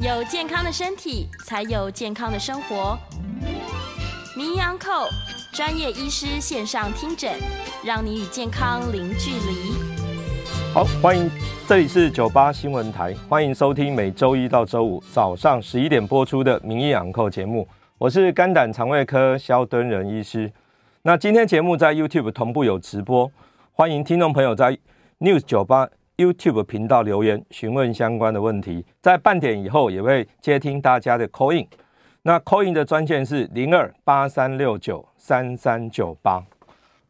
[0.00, 2.96] 有健康的身体，才有健康的生活。
[4.36, 5.08] 名医昂扣
[5.52, 7.32] 专业医师线上听诊，
[7.84, 9.74] 让你与健康零距离。
[10.72, 11.28] 好，欢迎，
[11.66, 17.66] 这里是九八新闻台，欢迎收听每周一到周五早上十一点播出的名医昂扣节目。
[17.98, 20.52] 我是肝胆肠胃科萧敦仁医师。
[21.02, 23.28] 那今天节目在 YouTube 同步有直播，
[23.72, 24.78] 欢迎听众朋友在
[25.18, 25.88] News 九八。
[26.18, 31.64] YouTube 频道留言询问相关的问题，在半点以后也会接听大家的 call in。
[32.22, 36.44] 那 call in 的专线是零二八三六九三三九八。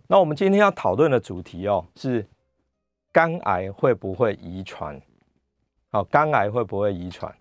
[0.09, 2.27] 那我们今天要讨论的主题哦，是
[3.11, 5.01] 肝癌会不会遗传？
[5.91, 7.34] 好，肝癌会不会遗传？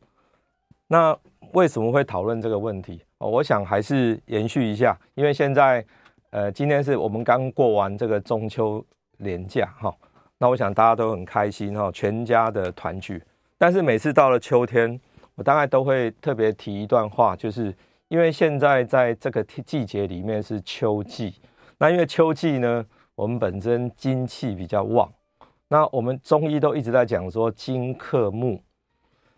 [0.88, 1.14] 那
[1.52, 3.04] 为什么会讨论这个问题？
[3.18, 5.86] 哦，我想还是延续一下，因为现在
[6.30, 8.82] 呃，今天是我们刚过完这个中秋
[9.18, 9.94] 连假哈。
[10.40, 13.24] 那我想大家都很开心哈，全家的团聚。
[13.58, 15.00] 但是每次到了秋天，
[15.34, 17.74] 我大概都会特别提一段话，就是
[18.08, 21.34] 因为现在在这个季节里面是秋季。
[21.80, 22.86] 那因为秋季呢，
[23.16, 25.12] 我们本身金气比较旺。
[25.70, 28.62] 那我们中医都一直在讲说金克木。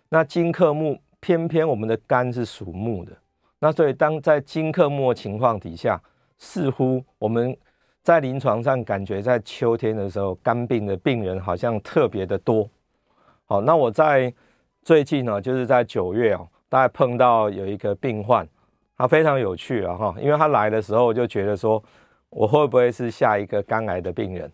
[0.10, 3.14] 那金克木，偏偏我们的肝是属木的。
[3.60, 6.02] 那所以当在金克木的情况底下，
[6.38, 7.58] 似乎我们。
[8.10, 12.68] 在临床上感觉，在秋天的时候，肝病的病人好像特别的多。
[13.46, 14.34] 好，那我在
[14.82, 18.50] 最近呢，就是在九月哦，大概碰到有一个病患，
[18.98, 21.84] 他非常有趣啊哈，因为他来的时候，就觉得说，
[22.32, 24.52] 我会不会是下一个肝癌的病人？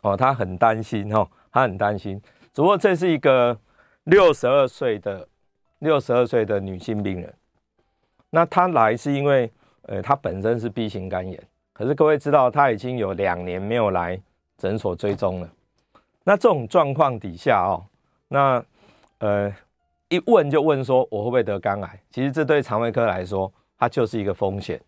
[0.00, 2.20] 哦，他很担心哈，他很担心。
[2.52, 3.56] 只不过这是一个
[4.02, 5.28] 六十二岁的
[5.78, 7.32] 六十二岁的女性病人，
[8.30, 9.48] 那她来是因为，
[9.82, 11.40] 呃，她本身是 B 型肝炎。
[11.72, 14.20] 可是各位知道，他已经有两年没有来
[14.58, 15.48] 诊所追踪了。
[16.24, 17.82] 那这种状况底下哦，
[18.28, 18.64] 那
[19.18, 19.52] 呃
[20.08, 22.00] 一问就问说，我会不会得肝癌？
[22.10, 24.80] 其实这对肠胃科来说，它就是一个风险。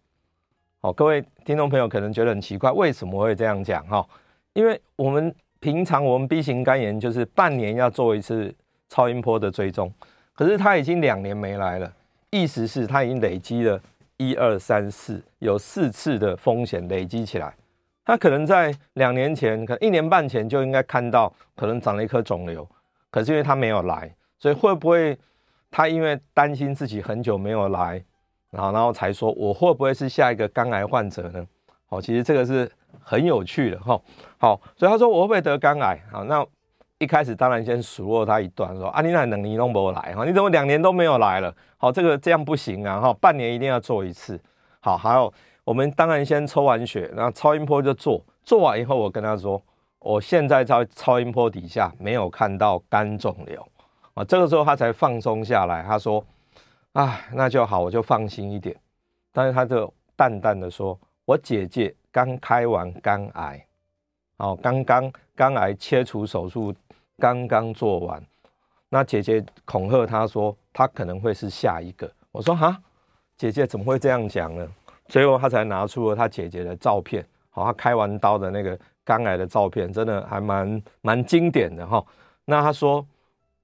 [0.81, 3.85] 好，各位听众朋友可能觉得很奇怪，为什么会这样讲？
[3.87, 4.07] 哈，
[4.53, 8.55] 因为我们平常我们 B 型肝炎就是半年要做一次
[8.91, 9.91] 超音波的追踪，
[10.35, 11.91] 可是他已经两年没来了，
[12.31, 13.81] 意思是他已经累积了。
[14.17, 17.55] 一二三四，有四次的风险累积起来，
[18.05, 22.69] 他可能在两年前，可能一年半前就应该看到，可能长了一颗肿瘤，
[23.11, 25.19] 可是因为他没有来，所以会不会
[25.71, 28.05] 他因为担心自己很久没有来，
[28.51, 31.47] 然后然后才说我会不会是下一个肝癌患者呢？
[31.87, 32.71] 好，其实这个是
[33.03, 34.01] 很有趣的哈。
[34.39, 36.01] 好，所以他说我会不会得肝癌？
[36.11, 36.47] 好，那。
[36.99, 41.55] 一开始当然先数落他一段，说啊，你那能你都没有来哈，你怎么两年都没有来了？
[41.77, 44.41] 好，这个这样不行啊哈，半年一定要做一次。
[44.81, 45.33] 好，还有
[45.65, 49.61] 我们当然先抽完血，然后超音波就做，做完以后我跟他说，
[49.99, 53.67] 我现在在超音波底下没有看到肝肿瘤
[54.15, 56.25] 啊，这个时候他才放松下来，他说，
[56.93, 58.75] 啊，那就好，我就放心一点。
[59.33, 63.67] 但是他就淡淡的说，我姐姐刚开完肝癌，
[64.37, 66.75] 哦，刚刚肝癌切除手术。
[67.17, 68.21] 刚刚做完，
[68.89, 72.13] 那姐姐恐吓他说，他可能会是下一个。
[72.33, 72.77] 我说哈，
[73.37, 74.69] 姐姐怎么会这样讲呢？
[75.07, 82.05] 最后他才拿出了他姐姐的照片，好，他开完刀的那个肝癌的照片，真的还蛮蛮经典的哈。
[82.45, 83.07] 那他说，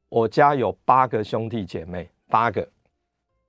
[0.09, 2.67] 我家有八个兄弟姐妹，八个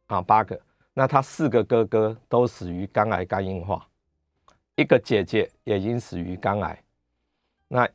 [0.07, 0.59] 啊八个，
[0.95, 3.87] 那他四个哥哥都死于肝癌肝硬化，
[4.77, 6.83] 一个姐姐也已经死于肝癌，
[7.67, 7.87] 那。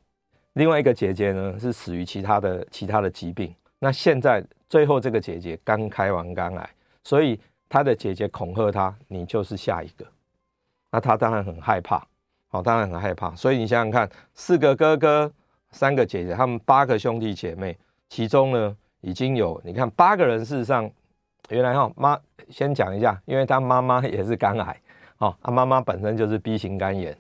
[0.57, 3.55] 另外一个姐姐呢，是死于其他的其他的疾病。
[3.79, 6.71] 那现在最后这个姐姐刚开完肝癌，
[7.05, 10.07] 所以她的姐姐恐吓她：“你就是下一个。”
[10.91, 12.03] 那她当然很害怕，
[12.49, 13.35] 好，当然很害怕。
[13.35, 15.31] 所以你想想看，四个哥哥，
[15.73, 17.77] 三个姐姐，他们八个兄弟姐妹，
[18.09, 20.91] 其中呢已经有你看八个人，事实上
[21.51, 22.19] 原来哈妈
[22.49, 24.81] 先讲一下，因为她妈妈也是肝癌，
[25.19, 27.15] 哦，她妈妈本身就是 B 型肝炎，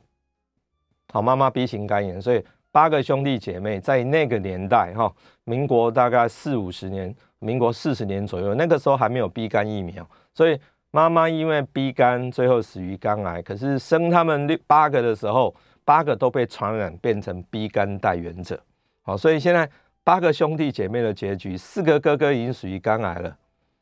[1.13, 2.43] 好，妈妈 B 型肝炎，所以。
[2.77, 5.11] 八个兄弟姐妹在那个年代，哈，
[5.45, 13.41] 民国大概四五十年，民国四十年左右，那个时候还没有 B 肝疫苗，所以妈妈因为 B 肝最后死于肝癌。
[13.41, 15.55] 可是生他们六八个的时候，
[15.87, 18.61] 八个都被传染变成 B 肝带原者，
[19.01, 19.67] 好，所以现在
[20.05, 23.37] 八个兄弟姐妹的结局，四个哥哥已经死于肝癌了，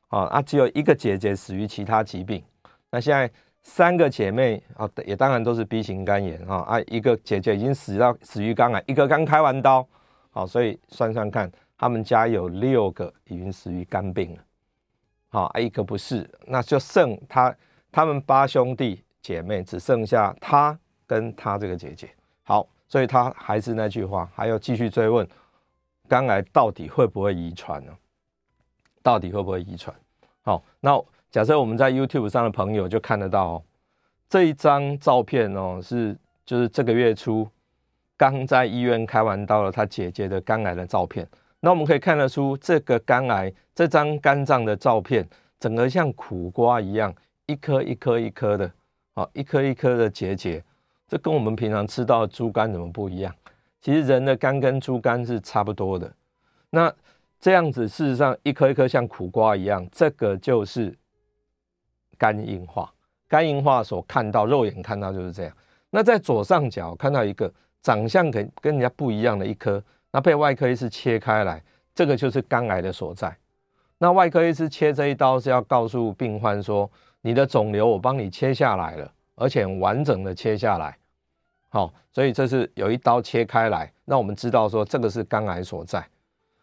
[0.07, 2.41] 啊，只有一个姐姐死于其他疾病，
[2.93, 3.29] 那现在。
[3.65, 9.85] 三个姐妹啊，也当然都是 B 型肝炎啊啊，一个姐姐已经死到死于肝癌，一个刚开完刀，
[10.31, 14.45] 好，所以算算看，他们家有六个已经死于肝病了，
[15.31, 17.53] 好，一个不是，那就剩他
[17.91, 22.11] 他们八兄弟姐妹只剩下他跟他这个姐姐，
[22.43, 25.27] 好，所以他还是那句话，还要继续追问，
[26.07, 27.93] 肝癌到底会不会遗传呢？
[29.03, 29.95] 到底会不会遗传？
[30.43, 31.03] 好，那
[31.35, 33.63] 假设我们在 YouTube 上的朋友就看得到哦，
[34.29, 36.17] 这一张照片哦，是
[36.47, 37.45] 就是这个月初
[38.17, 41.29] 刚在医院开完刀了他姐姐的肝癌的照片。
[41.59, 45.29] 那我们可以看得出，这个肝癌这张肝脏的照片，
[45.59, 47.13] 整个像苦瓜一样，
[47.47, 48.71] 一颗一颗一颗的，
[49.17, 50.63] 好，一颗一颗的结节。
[51.09, 53.35] 这跟我们平常吃到的猪肝怎么不一样？
[53.81, 56.15] 其实人的肝跟猪肝是差不多的。
[56.71, 56.95] 那
[57.41, 60.97] 这样子，事实上一颗一颗像苦瓜一样，这个就是
[62.19, 62.93] 肝硬化。
[63.29, 65.57] 肝硬化所看到，肉眼看到就是这样。
[65.91, 67.53] 那在左上角看到一个
[67.83, 71.63] 长相跟跟人家不一样的一颗，那被外科医师切开来，
[71.95, 73.37] 这个就是肝癌的所在。
[73.99, 76.91] 那外科医师切这一刀是要告诉病患说，
[77.21, 79.11] 你的肿瘤我帮你切下来了。
[79.37, 80.97] 而且完整的切下来，
[81.69, 86.07] 好，所以这是有一刀切开来，那我们知道说这个是肝癌所在。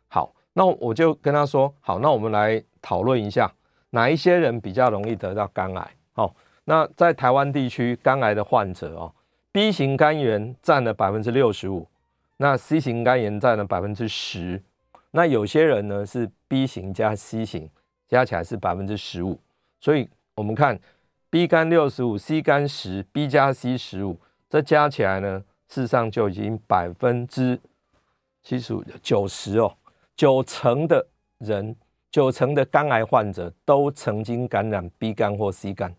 [0.07, 3.51] 好，那我就跟他说，好，那我们来讨论一下
[3.91, 5.91] 哪一些人比较容易得到肝癌。
[6.11, 6.35] 好，
[6.65, 9.13] 那在台湾地区肝癌的患者哦
[9.51, 11.88] ，B 型肝炎占了百分之六十五，
[12.38, 14.61] 那 C 型肝炎占了百分之十，
[15.11, 17.69] 那有些人呢是 B 型加 C 型
[18.07, 19.39] 加起来是百分之十五，
[19.79, 20.77] 所以我们看。
[21.31, 27.57] B 肝六十五，C 肝十，B 加 C 十五，这加起来呢，事实上就已经百分之
[28.43, 29.73] 七十五、九十哦，
[30.13, 31.07] 九成的
[31.38, 31.73] 人，
[32.12, 35.96] 九成的肝癌患者都曾经感染 B 肝或 C 肝。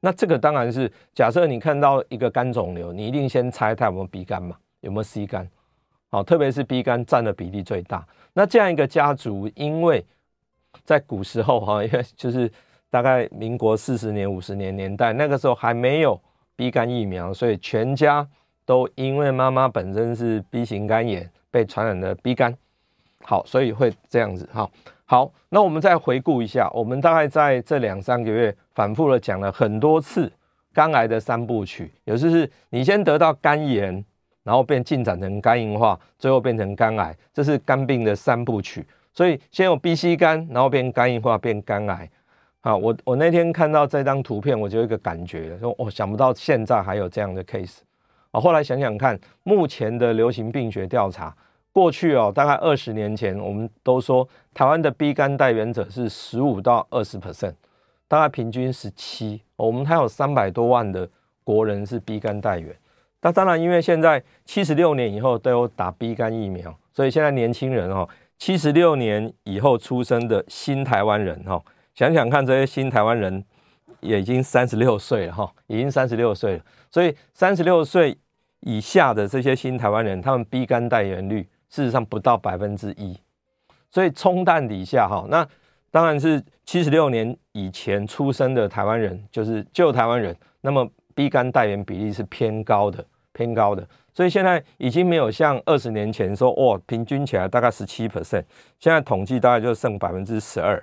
[0.00, 5.48] 那这个当然是假设你看到一个肝肿瘤，你一定先猜它有没有 B 肝嘛，有没有 C 肝？
[6.10, 8.06] 好，特别是 B 肝占的比例最大。
[8.32, 10.04] 那这样一个家族，因为
[10.84, 12.50] 在古时候哈， 因为就是。
[12.90, 16.16] 大概民国四十年、五十年年代，那个时候还没有
[16.54, 18.24] B 肝疫苗，所以全家
[18.64, 22.56] 都因为妈妈本身是 B 型肝炎被传染的 B 肝，
[23.22, 24.48] 好，所以会这样子。
[24.52, 24.70] 好，
[25.06, 30.32] 好，那我们再回顾一下，我们大概在这两三个月反复的讲了很多次
[30.72, 34.02] 肝癌的三部曲，也就是你先得到肝炎，
[34.42, 38.86] 然后变进展成肝硬化，最后变成肝癌，这是肝病的三部曲。
[39.12, 42.10] 所以先有 B、C 肝，然后变肝硬化，变肝癌。
[42.62, 47.80] 好，我我那天看到这张图片，我就有一个感觉，说我想不到现在还有这样的 case。
[48.30, 51.36] 啊，后来想想看，目前的流行病学调查，
[51.74, 57.54] 过去哦，大概二十年前，我们都说台湾的 B 肝带原者是十五到二十 percent，
[58.06, 59.42] 大概平均十七。
[59.56, 61.08] 我们还有三百多万的
[61.42, 62.72] 国人是 B 肝带原。
[63.22, 71.60] 那当然，因为现在七十六年以后都有打 B 肝疫苗，所以现在年轻人哦，七十六年以后出生的新台湾人哈。
[71.96, 73.44] 想想看，这些新台湾人
[73.98, 76.64] 也已经三十六岁了哈，已经三十六岁了。
[76.88, 78.16] 所以三十六岁
[78.60, 83.18] 以下的这些新台湾人，他们 B 肝带原率事实上不到百分之一。
[83.90, 85.44] 所以冲淡底下哈，那
[85.90, 93.84] 当然是七十六年以前出生的台湾人，就是旧台湾人，那么 B 肝带原比例是偏高的，偏高的。
[94.12, 98.44] 所以现在已经没有像二十年前说，哦，平均起来大概十七 percent，
[98.78, 100.80] 现在统计大概就剩百分之十二。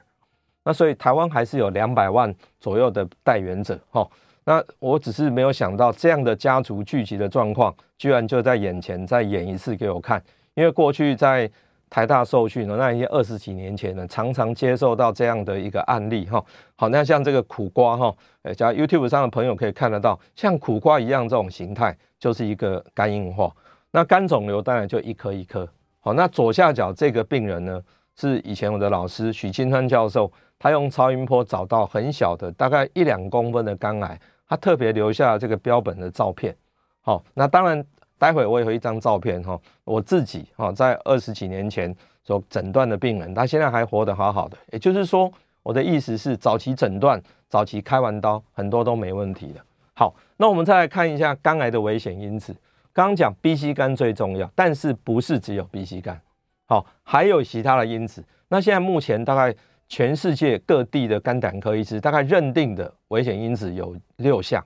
[0.65, 4.05] 那所以台湾还是有两百万左右的带原者，哈。
[4.43, 10.21] 那我只是没有想到这样的家族聚集的状况，居然就在眼前再演一次给我看。
[10.55, 11.49] 因为过去在
[11.89, 16.43] 台大受训的那一些二十几年前呢，常常接受到这样的一个案例，哈。
[16.75, 23.51] 好，那像这个苦瓜，哈，诶，加 YouTube 上的朋友可以看得到，像苦瓜一样这种形态，就是一个肝硬化。
[23.91, 25.67] 那肝肿瘤当然就一颗一颗。
[25.99, 27.81] 好，那左下角这个病人呢，
[28.15, 30.31] 是以前我的老师许清川教授。
[30.63, 36.55] 他用超音波找到很小的，大概一两公分的肝癌，他特别留下了这个标本的照片。
[37.01, 37.83] 好，那当然，
[38.21, 44.55] 待会我也有一张照片哈，我自己哈在二十几年前所诊断的病人，他现在还活得好好的。
[44.71, 45.31] 也就是说，
[45.63, 49.61] 我的意思是，早期诊断、早期开完刀，很多都没问题的。
[49.95, 52.55] 好，那我们再来看一下肝癌的危险因子。
[52.93, 56.21] 刚刚讲 B、C 肝最重要，但是不是只有 B、C 肝？
[56.67, 58.23] 好，还有其他的因子。
[58.49, 59.51] 那现在目前大概。
[59.93, 64.65] 全世界各地的肝胆科医师大概认定的危险因子有六项。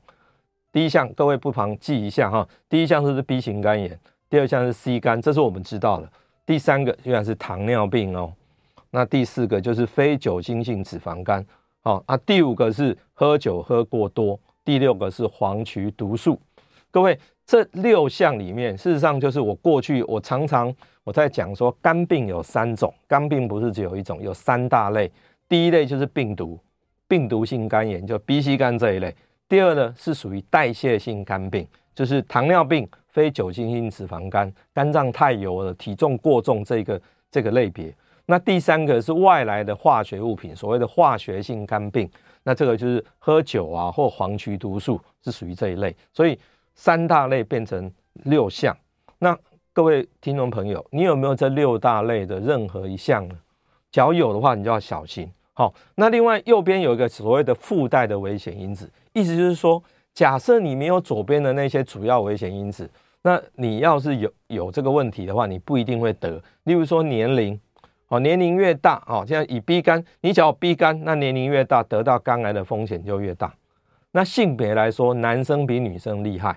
[0.76, 2.46] 第一项，各位不妨记一下哈。
[2.68, 3.98] 第一项是 B 型肝炎，
[4.30, 6.12] 第二项是 C 肝，这是我们知道的。
[6.46, 8.34] 第三个居然是糖尿病哦。
[8.92, 11.46] 那第四个就是非酒精性脂肪肝。
[11.80, 14.38] 好，啊，第五个是喝酒喝过多。
[14.66, 16.38] 第六个是黄曲毒素。
[16.92, 20.76] 各位，这六项里面，事实上就是我过去我常常。
[21.06, 25.10] 我在讲说，肝病有三种，肝病不是只有一种，有三大类。
[25.48, 26.60] 第一类就是病毒，
[27.08, 29.16] 病毒性肝炎，就 B、C 肝这一类。
[29.48, 37.94] 第二呢是属于代谢性肝病，就是糖尿病、非酒精性脂肪肝、肝脏太油了、体重过重这个这个类别。
[38.26, 42.10] 那第三个是外来的化学物品，所谓的化学性肝病，
[42.42, 45.96] 那这个就是喝酒啊或黄曲毒素是属于这一类。
[46.12, 46.38] 所以
[46.74, 47.92] 三大类变成
[48.24, 48.76] 六项。
[49.20, 49.38] 那
[49.72, 53.36] 各位听众朋友，你有没有这六大类的任何一项呢？
[53.92, 55.32] 只要有的话，你就要小心。
[55.54, 62.88] 好，那另外右边有一个所谓的附带的危险因子，意思就是说，假设你没有左边的那些主要危险因子。
[63.24, 66.40] 那你要是有有这个问题的话，你不一定会得。
[66.66, 67.60] 例如说年龄，
[68.10, 73.52] 哦，年龄越大，哦，现在以 B 肝，你只要 B 肝，那年龄越大，得到肝癌的风险就越大。
[74.12, 76.56] 那性别来说，男生比女生厉害。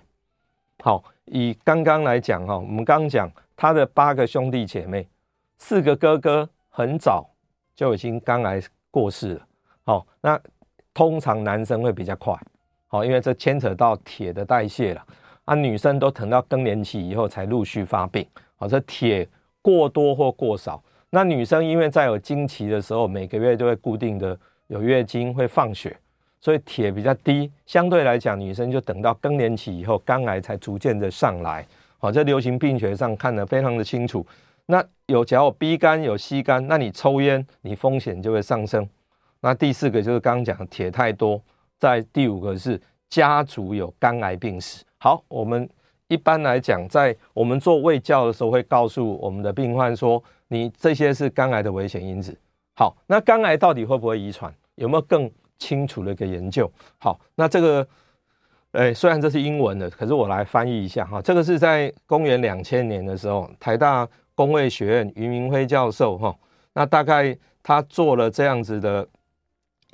[0.85, 5.09] 好，以刚刚来讲哈，我们刚刚讲他的八个兄弟姐妹，
[5.57, 7.27] 四个哥哥很早
[7.75, 8.61] 就已经肝癌
[8.91, 9.47] 过世了。
[9.85, 10.39] 好，那
[10.95, 12.35] 通常男生会比较快，
[12.89, 15.05] 好，因为这牵扯到铁的代谢了。
[15.45, 18.27] 啊，女生都等到更年期以后才陆续发病，
[18.57, 19.27] 好，这铁
[19.63, 20.83] 过多或过少。
[21.11, 25.97] 那女生因为在有经期的时候，每个月都会固定的有月经会放血，
[26.39, 27.51] 所以铁比较低。
[27.65, 31.67] 相对来讲，女生就等到更年期以后，肝癌才逐渐的上来。
[31.99, 34.27] 好，在流行病学上看得非常的清楚。
[34.67, 38.87] 那有只要有 B 肝有 C 肝，那你抽烟，你风险就会上升。
[39.41, 41.41] 那第四个就是刚刚讲的铁太多，
[41.79, 44.85] 在第五个是家族有肝癌病史。
[44.99, 45.69] 好，我们
[46.09, 52.37] 一般来讲，在我们做卫教的时候，会告诉我们的病患说，你这些是肝癌的危险因子。
[52.75, 54.53] 好，那肝癌到底会不会遗传？
[54.75, 56.71] 有没有更清楚的一个研究？
[56.99, 57.87] 好，那这个，
[58.73, 61.21] 诶，虽然这是英文的，可是我来翻译一下哈。
[61.23, 66.37] 这个是在公元两千年的时候，台大公卫学院俞明辉教授哈，
[66.73, 69.07] 那大概他做了这样子的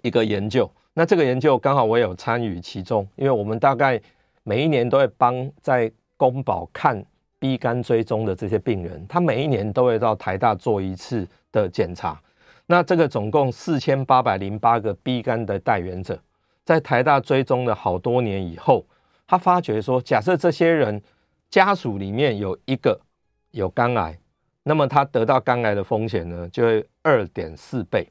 [0.05, 0.71] 一个研究。
[0.93, 4.01] 那这个研究刚好我有参与其中，因为我们大概。
[4.47, 7.03] 每一年都会帮在公保看
[7.39, 12.21] B 肝追踪的这些病人，他每一年都会到台大做一次的检查。
[12.67, 16.21] 那这个总共四千八百零八个 B 肝的带原者，
[16.63, 18.85] 在台大追踪了好多年以后，
[19.27, 21.01] 他发觉说，假设这些人
[21.49, 23.01] 家属里面有一个
[23.53, 24.19] 有肝癌，
[24.65, 28.07] 那么他得到肝癌的风险呢，就会二点四倍。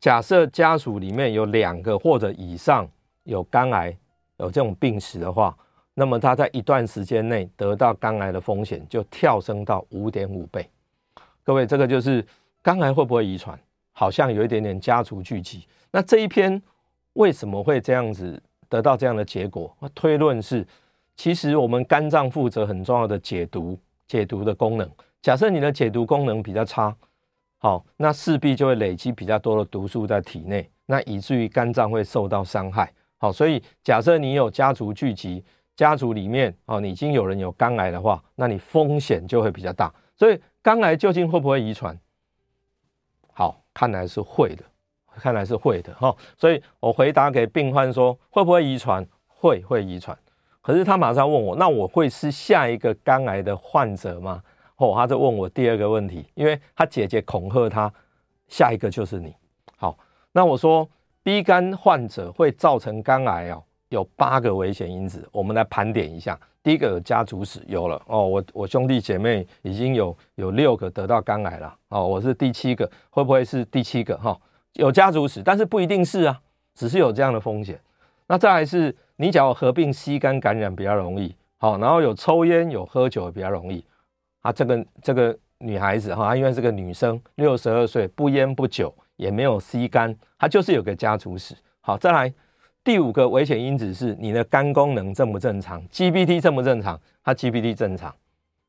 [0.00, 2.88] 假设家属里面有两个或者以上
[3.24, 3.96] 有肝癌。
[4.38, 5.54] 有这种病史的话，
[5.92, 10.66] 那么他在一段时间内得到肝癌的风险就跳升到五点五倍。
[11.44, 12.26] 各位，这个就是
[12.62, 13.60] 肝癌会不会遗传？
[13.92, 15.68] 好像有一点点家族聚集。
[15.90, 16.62] 那这一篇
[17.12, 19.76] 为什么会这样子得到这样的结果？
[19.94, 20.66] 推论是，
[21.18, 23.78] 其实我们肝脏负责很重要的解毒、
[24.08, 24.90] 解毒的功能。
[25.20, 26.96] 假设你的解毒功能比较差，
[27.62, 32.90] 好，那势必就会累积比较多的毒素在体内，那以至于肝脏会受到伤害。
[33.18, 35.44] 好，所以假设你有家族聚集，
[35.76, 39.92] 家族里面哦，你已经有人有肝癌的话，那你风险就会比较大。
[40.16, 41.94] 所以肝癌究竟会不会遗传？
[43.34, 44.64] 好，看来是会的，
[45.16, 46.16] 看来是会的哈。
[46.38, 49.06] 所以我回答给病患说，会不会遗传？
[49.26, 50.16] 会，会遗传。
[50.62, 54.42] 可是他马上问我，那我会是下一个肝癌的患者吗？
[54.80, 57.92] 哦，他就问我第二个问题，因为他姐姐恐吓他，
[58.48, 59.32] 下一个就是你。
[59.76, 59.96] 好，
[60.32, 60.88] 那我说。
[61.22, 66.36] B 肝患者会造成肝癌哦，有八个危险因子，我们来盘点一下。
[66.62, 74.34] 第一个有家族史，有了哦，我我兄弟姐妹已经有有六个得到肝癌了哦，我是第七个，会不会是第七个哈？
[74.72, 76.40] 有家族史，但是不一定是啊，
[76.74, 77.78] 只是有这样的风险。
[78.26, 83.84] 那再来是，你只要合并吸肝感染比较容易，好，然后有抽烟有喝酒比较容易
[84.40, 84.52] 啊。
[84.52, 88.94] 这个这个女孩子哈，她因为是个女生，六十二岁，不烟不酒。
[89.16, 91.54] 也没有 C 肝，她就是有个家族史。
[91.82, 92.32] 好，再来
[92.82, 96.98] 第五个危险因子是你的肝功能正不正常？GPT 正不正常？
[97.22, 98.14] 它 GPT 正常。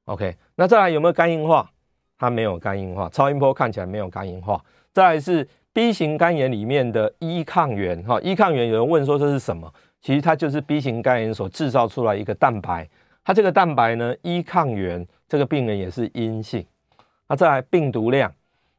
[0.04, 1.72] OK，那再来有没有肝硬化？
[2.18, 4.62] 它没有肝硬化，超音波看起来没有肝硬化。
[4.92, 9.74] 再来是 B 型肝炎里面的 E 抗原，哈，E 抗原有人问说这是什么？
[10.01, 12.86] 其实它就是 B 型肝炎所制造出来一个蛋白。
[13.24, 16.66] 它这个蛋白呢一抗原这个病人也是阴性。
[17.28, 18.34] 那再来病毒量。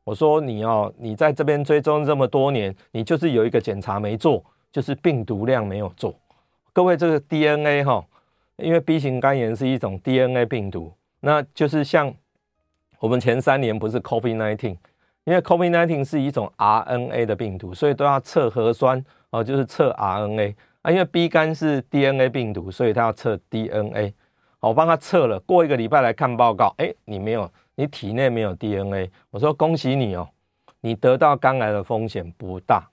[0.05, 6.13] 我说你哦，你在这边追踪这么多年，你就是有一个检查没做，就是病毒量没有做。
[6.73, 8.05] 各位，这个 DNA 哈，
[8.57, 12.13] 因为 B 型肝炎是一种 DNA 病毒，那就是像
[12.99, 14.77] 我们前三年不是 COVID-19，
[15.23, 20.91] 因为 COVID-19 是一种 RNA 的病毒，所以都要测核酸哦，就是测 RNA 啊。
[20.91, 24.13] 因为 B 肝是 DNA 病毒，所以它要测 DNA。
[24.69, 27.51] 我帮他测了，过一个礼拜来看报告，哎，你没有。
[27.75, 30.29] 你体内没有 DNA，我说恭喜你哦，
[30.83, 32.87] 你得到肝癌的风险不大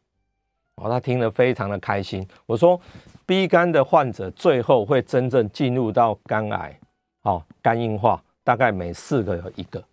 [0.76, 0.90] 哦。
[0.90, 2.26] 他听得非常的开心。
[2.46, 2.80] 我说
[3.26, 6.80] B 肝的患者最后会真正进入到肝癌，
[7.24, 9.84] 哦，肝硬化大概每四个有一个。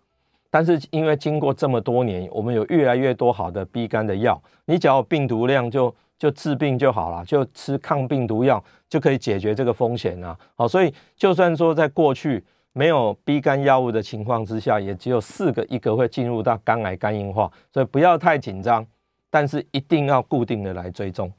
[0.49, 10.37] 但是因为经过这么多年，我们有越来越多好的 B 肝的药，你只要有病毒量就就治病就好了，就吃抗病毒药就可以解决这个风险啊。
[10.55, 18.85] 好，所以就算说在过去没有 B 肝药物的情况之下，也只有四个一个会进入到肝癌肝硬化，所以不要太紧张，
[19.29, 21.31] 但是一定要固定的来追踪。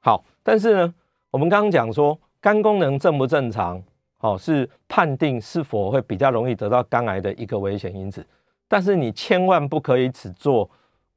[0.00, 0.94] 好，但是呢，
[1.30, 3.82] 我们刚刚讲说肝功能正不正常，
[4.18, 8.26] 好，是判定是否会比较容易得到肝癌的一个危险因子。
[8.66, 10.68] 但是你千万不可以只做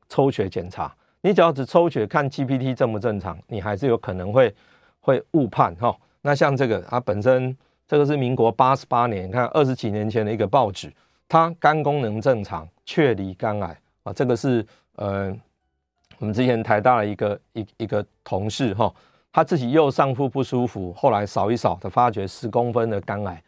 [0.10, 4.54] 抽血检查，你只要只抽血看 GPT 正不正常，你还是有可能会
[5.04, 5.94] 会误判哈。
[6.22, 7.56] 那像这个，它本身
[7.86, 10.92] 这个是民国八十八年，看二十几年前的一个报纸，
[11.28, 14.14] 它肝功能正常，确离肝癌啊。
[14.14, 15.36] 这个是呃，
[16.20, 18.94] 我们之前台大的一个一一个同事哈，
[19.34, 23.44] 他自己右上腹不舒服，后来扫一扫，他发觉十公分的肝癌。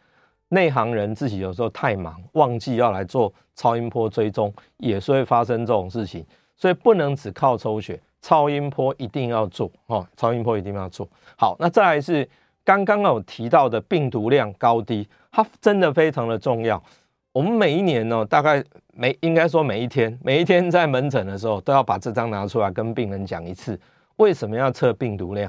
[0.48, 6.24] 内行人自己有时候太忙，忘记要来做超音波追踪，也是会发生这种事情。
[6.56, 11.08] 所以不能只靠抽血，超音波一定要做哦，超音波一定要做。
[11.38, 12.28] 好，那再来是
[12.64, 16.82] 刚刚有提到的病毒量高低，它真的非常的重要。
[17.30, 18.60] 我们每一年呢，大概
[18.92, 23.78] 每应该说每一天，每一天在门诊的时候，都要把这张拿出来跟病人讲一次，
[24.16, 25.48] 为什么要测病毒量？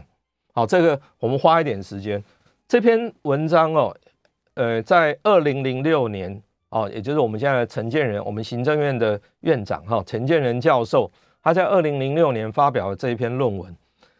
[0.53, 2.23] 好，这个我们花一点时间。
[2.67, 3.91] 这篇文章哦。
[4.53, 11.11] 呃，在二零零六年哦，也就是我们现在的陈建仁，我们行政院的院长哈，陈建仁教授，
[11.47, 13.73] 他在二零零六年发表了这一篇论文。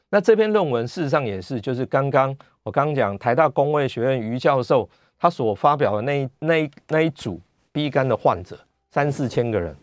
[0.10, 7.38] 那这篇论文事实上也是，就是刚刚我刚讲台大工卫学院于教授他所发表的那一那一那一组
[7.74, 8.58] B 肝的患者
[8.92, 9.76] 三四千个人，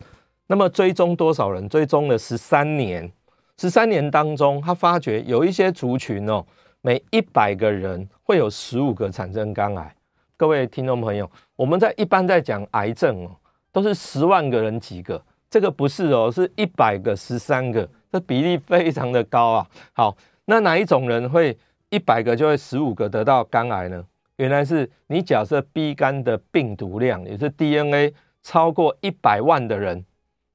[0.46, 1.68] 那么追踪多少人？
[1.68, 3.12] 追踪了十三年，
[3.58, 6.42] 十三年当中，他发觉有一些族群哦，
[6.80, 9.94] 每一百个人会有十五个产生肝癌。
[10.38, 13.36] 各位听众朋友，我们在一般在讲癌症哦，
[13.70, 15.22] 都是十万个人几个，
[15.54, 19.66] 这个不是哦，是一百个十三个，这比例非常的高啊。
[19.92, 21.56] 好，那哪一种人会
[21.90, 24.04] 一百个就会十五个得到肝癌呢？
[24.34, 28.12] 原来是你假设 B 肝的病毒量，也是 DNA
[28.42, 30.04] 超过一百万的人，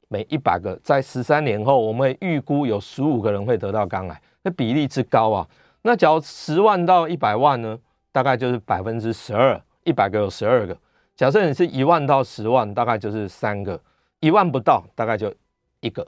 [0.09, 5.47] 每一百个在十三年后，我们会预估有十五个人会得到肝癌，这比例之高啊。
[5.83, 7.79] 那假如十万到一百万呢，
[8.11, 9.57] 大概就是百分之十二。
[9.85, 10.77] 一百个有十二个，
[11.15, 13.79] 假设你是一万到十万，大概就是三个；
[14.19, 15.33] 一万不到，大概就
[15.79, 16.07] 一个。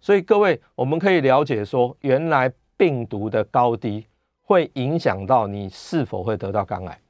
[0.00, 4.06] 所以各位，我们可以了解说，原来病毒的高低
[4.42, 7.00] 会影响到你是否会得到肝癌。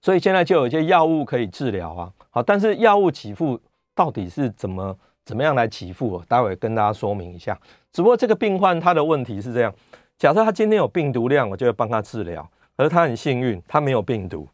[0.00, 2.12] 所以现在就有一些药物可以治疗啊。
[2.30, 3.60] 好，但是药物给付
[3.94, 6.22] 到底是怎么怎么样来给付？
[6.28, 7.58] 待会跟大家说明一下。
[7.92, 9.74] 只不过这个病患他的问题是这样：
[10.18, 12.42] 假设他今天有病毒量，我就会帮他治疗；
[12.76, 14.48] 而他很幸运，他没有病毒。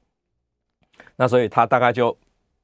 [1.17, 2.17] 那所以他大概就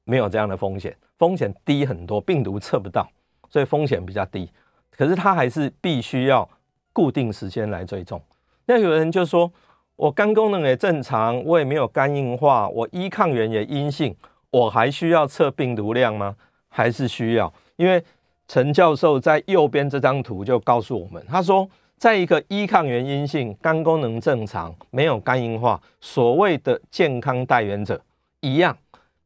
[0.05, 3.07] 没有这样的风险，风险低很多，病毒测不到，
[3.51, 4.49] 所以风险比较低。
[4.91, 6.49] 可是他还是必须要
[6.93, 8.21] 固定时间来追踪。
[8.67, 9.51] 那有人就说，
[9.97, 14.15] 我肝功能也正常，我也没有肝硬化，我依抗原也阴性，
[14.51, 16.37] 我还需要测病毒量吗？
[16.69, 17.53] 还是需要？
[17.77, 18.03] 因为
[18.47, 28.01] 陈教授在右边这张图就告诉我们，他说，在一个依抗原阴性、肝功能正常、没有肝硬化，所谓的健康带原者。
[28.41, 28.77] 一样，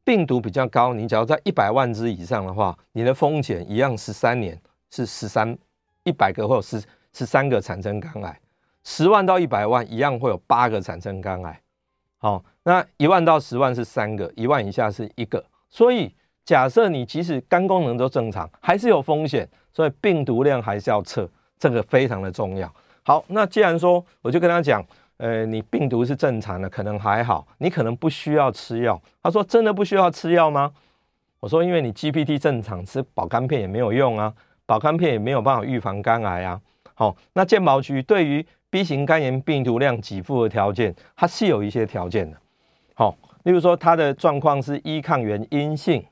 [0.05, 4.61] 病毒比较高，你只要在一百万只以上的话，你的风险一样，十三年
[4.91, 5.57] 是十三，
[6.05, 8.41] 一百个或十十三个产生肝癌，
[8.83, 11.61] 十万到一百万一样会有八个产生肝癌。
[12.19, 15.45] 好，那一万到十万是三个，一万以下是一个。
[15.69, 16.13] 所以
[16.45, 22.73] 假设你即使肝功能都正常，还是有风险，所以病毒量还是要测，这个非常的重要。
[23.05, 24.85] 好，那既然说，我就跟他讲。
[25.23, 29.01] 呃，你病毒是正常的，可能还好，你可能不需要吃药。
[29.23, 30.73] 他说：“真的不需要吃药吗？”
[31.39, 34.35] 我说：“因为你 GPT 正常，吃保肝片也没有用啊，
[34.67, 36.61] 保肝片也没有办法预防肝癌啊。”
[36.95, 42.37] 好，那健保局对于 B 型肝炎病毒量给付的条件，它是有一些条件的。
[42.95, 46.05] 好，例如说它的状况是依抗原阴性，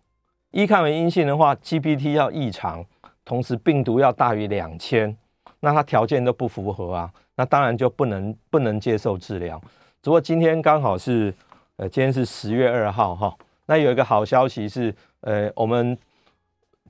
[0.52, 2.84] 依抗原阴性的话，GPT 要异常，
[3.24, 5.16] 同时病毒要大于两千，
[5.58, 7.10] 那它条件都不符合啊。
[7.40, 9.58] 那当然就不能不能接受治疗。
[10.02, 11.32] 只不过今天刚好是，
[11.76, 13.34] 呃，今天是十月二号哈。
[13.64, 15.96] 那有一个好消息是，呃，我们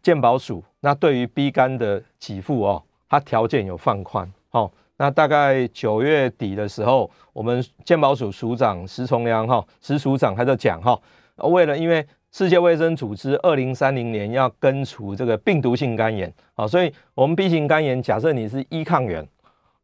[0.02, 4.28] 健保署那对于 B 肝的给付哦，它条件有放宽。
[4.48, 11.00] 好，那大概九月底的时候，我们健保署署长石崇良哈，石署长他就讲哈，
[11.36, 19.24] 为了因为世界卫生组织二零三零年要根除这个病毒性肝炎，啊，所以我们 B 型肝炎，假设你是依抗原。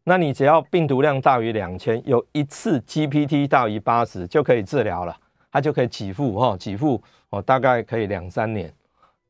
[0.08, 5.16] 那你只要病毒量大于两千，有一次 GPT 大于八十就可以治疗了，
[5.50, 8.72] 它就可以给付哈，给付哦，大概可以两三年。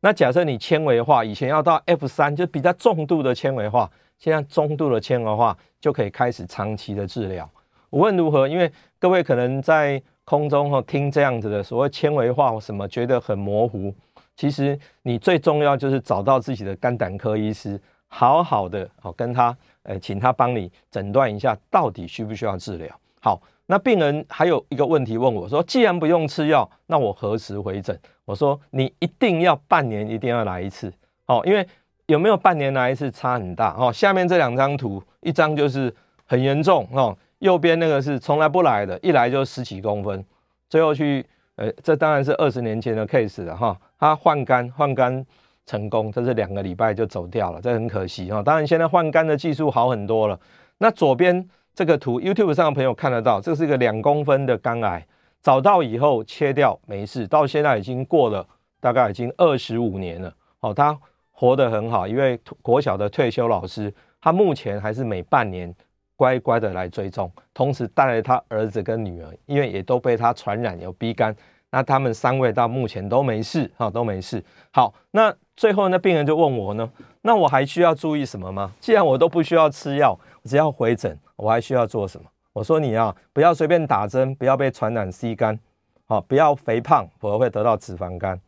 [0.00, 7.50] 那假设你纤维化，以前要到 F 三，就比较重度的纤维化，现在中度的纤维化就可以开始长期的治疗。
[7.88, 13.94] 无论如何，因为各位可能在空中哈听这样子的所谓纤维化或什么，觉得很模糊。
[14.36, 23.00] 其实你最重要就是找到自己的肝胆科医师，好好的哦跟他，呃，请他帮你诊断一下，到底需不需要治疗。
[23.20, 27.98] 好，那病人还有一个问题问我说，既然不用吃药，那我何时回诊？
[28.24, 30.92] 我说你一定要半年一定要来一次，
[31.26, 31.66] 哦，因为
[32.06, 33.92] 有没有半年来一次差很大哦。
[33.92, 40.24] 下面这两张图，一张就是很严重哦，右边那个是从来不来的，一来就十几公分，
[40.68, 43.76] 最后去，呃，这当然是二十年前的 case 了哈。
[43.98, 45.24] 他换肝换肝
[45.66, 48.42] 成功，这是两个礼拜就走掉了，这很可惜哈。
[48.42, 50.38] 当然现在换肝的技术好很多了。
[50.78, 55.06] 那左边这个图，YouTube 上的朋友看得到，这是一个两公分的肝癌，
[55.42, 58.46] 找到以后切掉没事，到现在已经过了
[58.80, 60.32] 大概已经二十五年了。
[60.60, 60.96] 哦，他
[61.30, 65.74] 活得很好，一位国小的退休老师，他目前还是每半年
[66.14, 71.34] 乖乖的来追踪，同时带来他儿子跟女儿，因为也都被他传染有 B 肝。
[71.70, 74.42] 那他们三位到目前都没事，哈，都没事。
[74.70, 76.88] 好，那最后那病人就问我呢，
[77.22, 78.70] 那我还需要注意什么吗？
[78.78, 82.28] 既然我都不需要吃药，只要回诊，我还需要做什么？
[82.52, 85.58] 我说你啊，不要随便打针，不要被传染 C 肝，
[86.06, 88.38] 好，不要肥胖，否则会得到脂肪肝。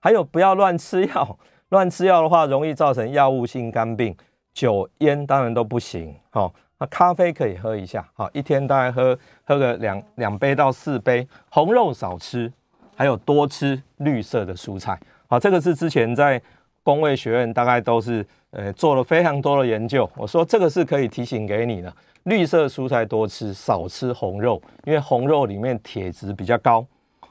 [0.00, 4.16] 还有不要乱吃药，乱吃药的话容易造成药物性肝病。
[4.52, 12.52] 酒烟当然都不行，好，那咖啡可以喝一下，好，一天大概喝喝个两两杯到四杯，红肉少吃。
[12.98, 14.98] 还有多吃绿色的蔬菜，
[15.28, 16.40] 好，这个是之前在
[16.86, 20.08] 工位学院大概都是呃做了非常多的研究。
[20.16, 26.86] 我说这个是可以提醒给你的，绿色蔬菜多吃，少吃红肉，因为红肉里面铁质比较高，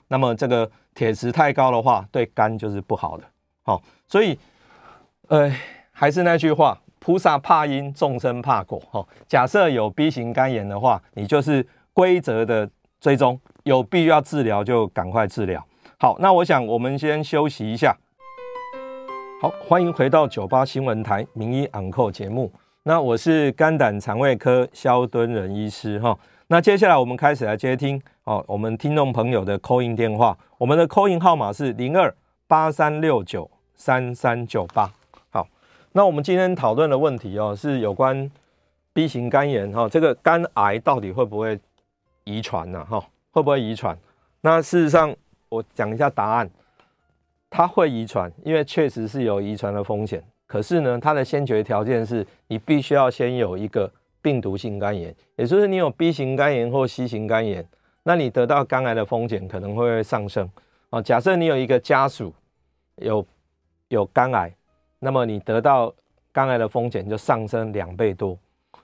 [0.10, 3.24] 那么这个铁质太高的话，对肝就是不好的。
[3.64, 4.38] 好，所以
[5.30, 5.50] 呃
[5.94, 8.78] 还是那句话，菩萨怕因，众生怕果。
[8.92, 13.40] 哈，假设有 B 型肝炎的话，你就是规则的追踪。
[13.64, 15.66] 有必要治疗就赶快治疗。
[15.98, 17.98] 好，那我想我们先休息一下。
[19.42, 22.50] 好，欢迎回到九八新闻台名医昂扣节目。
[22.84, 26.18] 那我是肝胆肠胃科萧敦仁医师哈。
[26.48, 30.38] 那接下来我们开始来接听哦，我们听众朋友的 call in 电话。
[30.58, 32.14] 我们的 call in 号码是零二
[32.48, 34.90] 八三六九三三九八。
[35.30, 35.46] 好，
[35.92, 38.32] 那我们今天讨论的问题哦，是有关
[38.94, 41.60] B 型肝炎哈，这个肝癌到底会不会
[42.24, 42.86] 遗传呢？
[42.90, 43.04] 哈。
[43.32, 43.98] 会不会遗传？
[44.40, 45.14] 那事实上，
[45.50, 46.50] 我讲一下答案。
[47.50, 50.24] 它会遗传，因为确实是有遗传的风险。
[50.48, 57.68] 可是呢，它的先决条件是你必须要先有一个病毒性肝炎，也就是你有 B 型肝炎或 C 型肝炎，
[58.04, 60.50] 那你得到肝癌的风险可能会上升。
[60.90, 62.34] 啊，假设你有一个家属
[62.98, 63.26] 有
[63.88, 64.54] 有肝癌，
[65.00, 65.94] 那么你得到
[66.32, 68.38] 肝癌的风险就上升两倍多。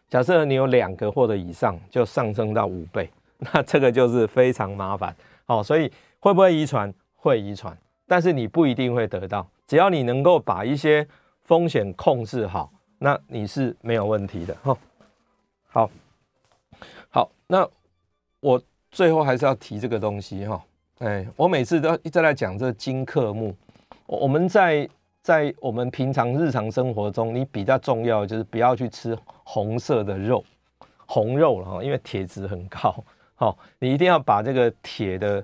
[0.10, 3.10] 假设你有两个或者以上，就上升到五倍。
[3.38, 6.94] 那这个就是非常麻烦，好，所以会不会遗传？
[7.16, 7.76] 会遗传，
[8.12, 9.48] 但是你不一定会得到。
[9.66, 11.08] 只要你能够把一些
[11.46, 14.54] 风险控制好，那你是没有问题的。
[14.64, 14.78] 哈，
[15.70, 15.90] 好，
[17.10, 17.66] 好，那
[18.42, 20.62] 我最后还是要提这个东西哈。
[21.00, 23.56] 哎，我每次都一直在讲这金克木。
[24.08, 24.86] 我们在
[25.22, 30.44] 在我们平常日常生活中，你比较重要就是不要去吃红色的肉，
[31.06, 32.94] 红肉了哈，因为铁质很高。
[33.36, 35.42] 好，你一定要把这个铁的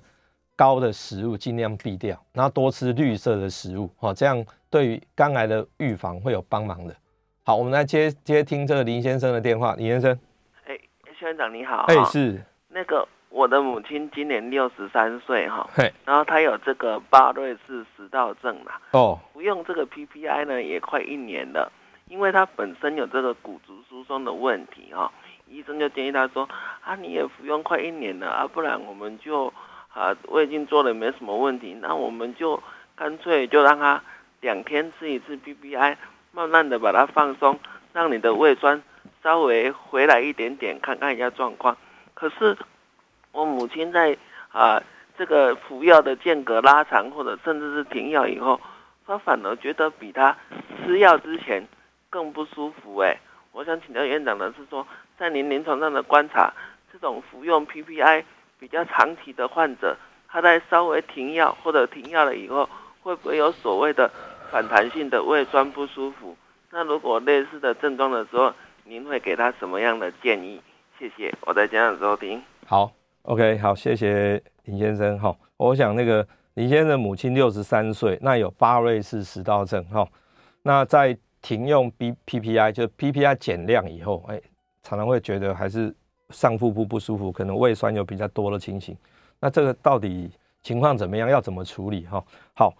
[0.57, 6.95] 高的食物尽量避掉，然后多吃绿色的食物，好，这样对于肝癌的预防会有帮忙的。
[7.43, 9.75] 好，我们来接接听这个林先生的电话。
[9.75, 10.19] 林先生，
[10.65, 10.77] 哎，
[11.17, 12.43] 萧院长你好，哎，是。
[12.69, 21.71] 那个我的母亲今年六十三岁哈，嘿，然后她有这个巴瑞氏食道症嘛，哦，服用这个 PPI 呢也快一年了，
[22.09, 25.11] 因为她本身有这个骨质疏松的问题哈。
[25.49, 26.43] 医生就建议她说
[26.83, 29.53] ：“啊，你也服用快一年了啊，不然我们就
[29.97, 32.61] 啊，胃镜做了没什么问题，那我们就
[32.95, 34.03] 干脆就让他
[34.41, 35.97] 两天吃一次 PPI，
[36.31, 37.59] 慢慢的把它放松，
[37.93, 38.83] 让你的胃酸
[39.23, 41.75] 稍微回来一点点，看看一下状况。
[42.13, 42.55] 可是
[43.31, 44.15] 我母亲在
[44.51, 44.83] 啊
[45.17, 48.61] 这个服药的间隔拉长，或者甚至是停药以后，
[49.07, 50.37] 她反而觉得比她
[50.85, 51.67] 吃药之前
[52.11, 53.17] 更不舒服哎。”
[53.51, 54.85] 我想请教院长的是说，
[55.17, 56.53] 在您临床上的观察，
[56.93, 58.23] 这种服用 PPI
[58.59, 59.95] 比较长期的患者，
[60.27, 62.67] 他在稍微停药或者停药了以后，
[63.01, 64.09] 会不会有所谓的
[64.51, 66.35] 反弹性的胃酸不舒服？
[66.71, 70.61] 那如果类似的症状的时候，您会给他什么样的建议？
[70.99, 72.41] 谢谢，我在家长收听。
[72.65, 72.91] 好
[73.21, 75.17] ，OK，好，谢谢林先生。
[75.19, 80.07] 好，我想那个林先生的母亲六十三岁，那有巴瑞氏食道症哈。
[80.63, 84.41] 那在停用 B PPI 就 PPI 减量以后，哎，
[84.81, 85.95] 常常会觉得还是
[86.29, 88.95] 上腹部不舒服，可能胃酸有比较多的情形。
[89.39, 90.29] 那这个到底
[90.61, 91.29] 情况怎么样？
[91.29, 92.23] 要怎么处理哈？
[92.53, 92.73] 好，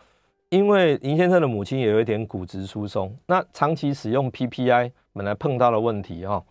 [0.50, 6.44] 因为林先生的母亲也有一点骨质疏松，那长期使用 PPI 本来碰到的问题哈。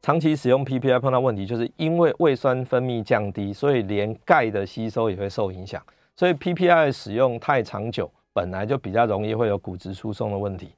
[0.00, 5.82] 长期使用 PPI 碰到问题，就是因为胃酸分泌降低，所以连钙的吸收也会受影响。
[6.14, 10.70] 所以 PPI 使用太长久，本来就比较容易会有骨质疏松的问题。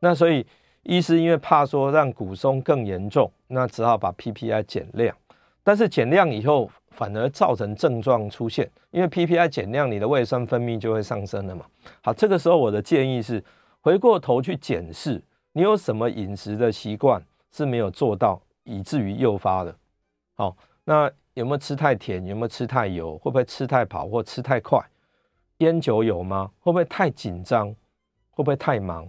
[0.00, 0.44] 那所以
[0.86, 5.14] 医师因为怕说让骨松更严重，那只好把 PPI 减量。
[5.62, 11.66] 但是减量以后反而造成症状出现，因为 PPI 减量，你的胃酸分泌就会上升了嘛。
[12.02, 13.42] 好，这个时候我的建议是
[13.80, 15.22] 回过头去检视
[15.52, 18.40] 你有什么饮食的习惯是没有做到。
[18.68, 19.72] 以至于诱发的，
[20.34, 22.26] 好，那有没有吃太甜？
[22.26, 23.16] 有没有吃太油？
[23.18, 24.84] 会不会吃太饱或吃太快？
[25.58, 26.50] 烟酒有吗？
[26.58, 27.68] 会不会太紧张？
[28.32, 29.08] 会不会太忙？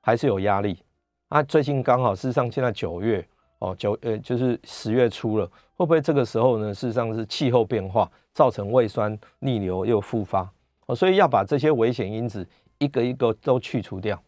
[0.00, 0.82] 还是有压力？
[1.28, 3.26] 啊，最近刚好，事实上现在九月
[3.58, 5.44] 哦，九呃就是十月初了，
[5.76, 6.72] 会不会这个时候呢？
[6.72, 10.50] 事实上是气候变化造成胃酸逆流又复发
[10.86, 12.46] 哦，所以要把这些危险因子
[12.78, 14.18] 一个一个都去除掉，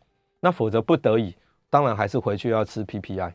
[0.41, 1.35] 那否则不得已，
[1.71, 3.33] 当然还是回去要吃 PPI。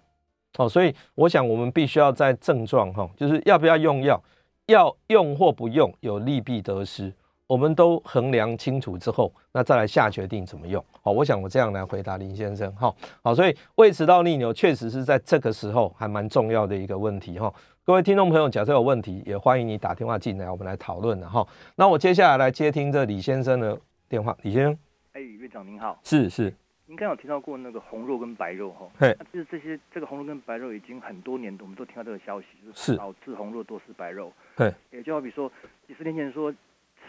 [0.60, 4.22] 哦，所以我想我们必须要在症状哈，就是要不要用药，
[4.68, 7.12] 要用或不用，有利弊得失，
[7.48, 10.84] 我们都衡量清楚之后，那再来下决定怎么用。
[11.04, 12.94] 好，我想我这样来回答林先生哈。
[13.22, 17.54] 好，所以胃食道逆流确实是在这个时候还蛮重要的一个问题哈。
[17.84, 21.46] 各位听众朋友，假设有问题，也欢迎你打电话进来，我们来讨论的哈。
[21.76, 23.80] 那我接下来来接听这李先生的
[24.10, 24.78] 电话，李先生，
[25.14, 26.52] 哎，院长您好，是是。
[26.88, 34.32] 应该有听到过那个红肉跟白肉哈，那就是这些这个红肉跟白肉已经很多年，我们都听到这个消息，就是少吃红肉，多吃白肉。
[34.56, 35.52] 对，也就好比说
[35.88, 36.54] 几十年前说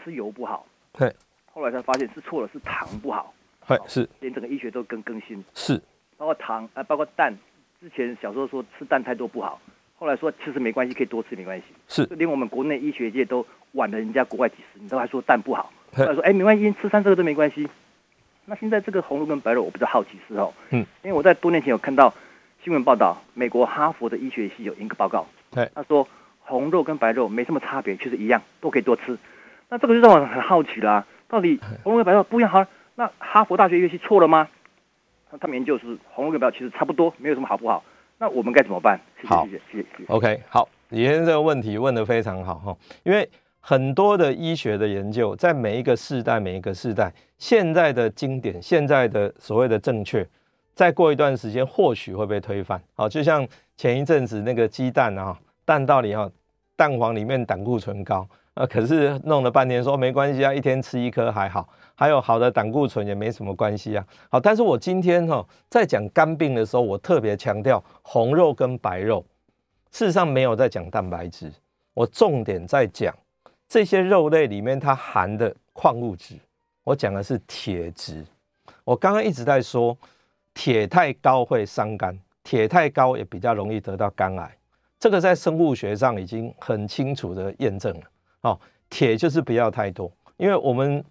[0.07, 1.13] 吃油不好，对，
[1.53, 3.33] 后来才发现是错了，是糖不好。
[3.67, 5.43] 对，是，连整个医学都更更新。
[5.53, 5.77] 是，
[6.15, 7.35] 包括糖啊，包括蛋，
[7.81, 9.59] 之前小时候说吃蛋太多不好，
[9.99, 11.65] 后来说其实没关系，可以多吃没关系。
[11.89, 17.67] 是，连我们国内医学界都晚了人家国外几十年，都还说蛋不好，后来说哎没关系，吃三这个都没关系。
[18.45, 22.13] 那现在这个红肉跟白肉，我比较好奇是哦，嗯，因为我在多年前有看到
[22.63, 26.07] 新闻报道，美国哈佛的医学系有一个报告，对，他说
[26.39, 29.17] 红肉跟白肉没什么差别，其实一样，都可以多吃。
[29.69, 32.65] 那这个就让我很好奇啦，到底红肉跟白肉不一样好？
[32.95, 34.47] 那哈佛大学医学系错了吗？
[35.31, 37.83] 那他们研究是红肉跟白肉其实差不多，没有什么好不好？
[38.17, 38.99] 那我们该怎么办？
[39.21, 40.05] 谢谢谢谢谢谢。
[40.07, 43.29] OK，好，李先生这个问题问得非常好哈，因为。
[43.59, 50.25] 很多的医学的研究，在每一个世代，每一个世代，现在的经典，现在的所谓的正确，
[50.73, 52.81] 再过一段时间，或许会被推翻。
[52.95, 56.31] 好，就像前一阵子那个鸡蛋啊，蛋道里啊，
[56.77, 58.25] 蛋黄里面胆固醇高
[58.57, 64.03] 啊，可是弄了半天说没关系啊，一天吃一颗还好，还有好的胆固醇也没什么关系啊。
[64.31, 69.23] 好，但是我今天哈在讲肝病的时候，我特别强调红肉跟白肉，
[69.91, 71.51] 事实上没有在讲蛋白质，
[71.93, 73.15] 我重点在讲。
[73.69, 76.33] 这些肉类里面它含的矿物质，
[76.83, 78.25] 我讲的是铁质。
[78.83, 79.95] 我刚刚一直在说，
[80.55, 84.57] 铁太高会伤肝，铁太高也比较容易得到肝癌。
[84.97, 88.01] 这个在生物学上已经很清楚的验证了。
[88.41, 91.03] 哦，铁就是不要太多，因为我们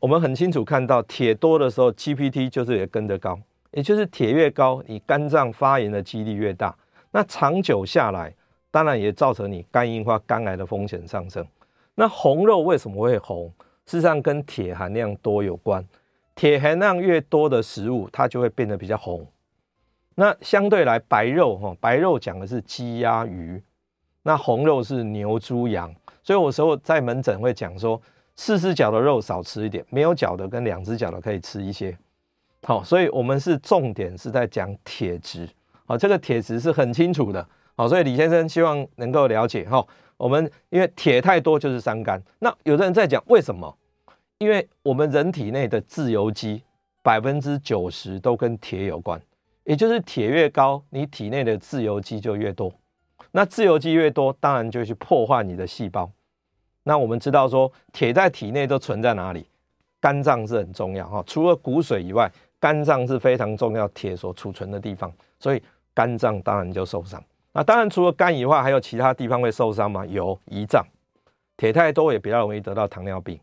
[0.00, 3.38] 我们很清楚看到，铁多的时候，GPT 就是也跟着高，
[3.70, 6.74] 也就是铁越高，你肝脏发炎的几率越大。
[7.10, 8.34] 那长久下来，
[8.70, 11.46] 当然也造成你肝硬化、肝癌的风险上升。
[11.94, 13.52] 那红肉为什么会红？
[13.84, 15.84] 事实上跟铁含量多有关。
[16.34, 19.26] 铁含量越多的食物，它就会变得比较红。
[20.14, 23.62] 那相对来白肉哈，白肉讲的是鸡鸭鱼，
[24.22, 25.94] 那红肉是牛猪羊。
[26.22, 28.00] 所以有时候在门诊会讲说，
[28.36, 31.96] 四只脚的肉少吃一点，没有脚的跟两只脚的可以吃一些。
[32.62, 35.48] 好，所以我们是重点是在讲铁质。
[35.84, 37.46] 好，这个铁质是很清楚的。
[37.74, 39.84] 好，所以李先生希望能够了解哈。
[40.16, 43.76] 我们因为铁太多就是伤肝，那有的人在讲为什么？
[44.38, 46.62] 因为我们人体内的自由基
[47.02, 49.20] 百分之九十都跟铁有关，
[49.64, 52.72] 也就是铁越高，你体内的自由基就越多。
[53.32, 56.10] 那自由基越多，当然就去破坏你的细胞。
[56.84, 59.46] 那我们知道说，铁在体内都存在哪里？
[60.00, 65.62] 肝脏是很重要哈，除了骨髓以外，肝脏是非常重要铁所储存的地方，所以
[65.94, 67.22] 肝脏当然就受伤。
[67.52, 70.04] 那当然，除了肝以外，还有其他地方会受伤吗？
[70.06, 70.84] 有胰脏，
[71.56, 73.38] 铁太多也比较容易得到糖尿病。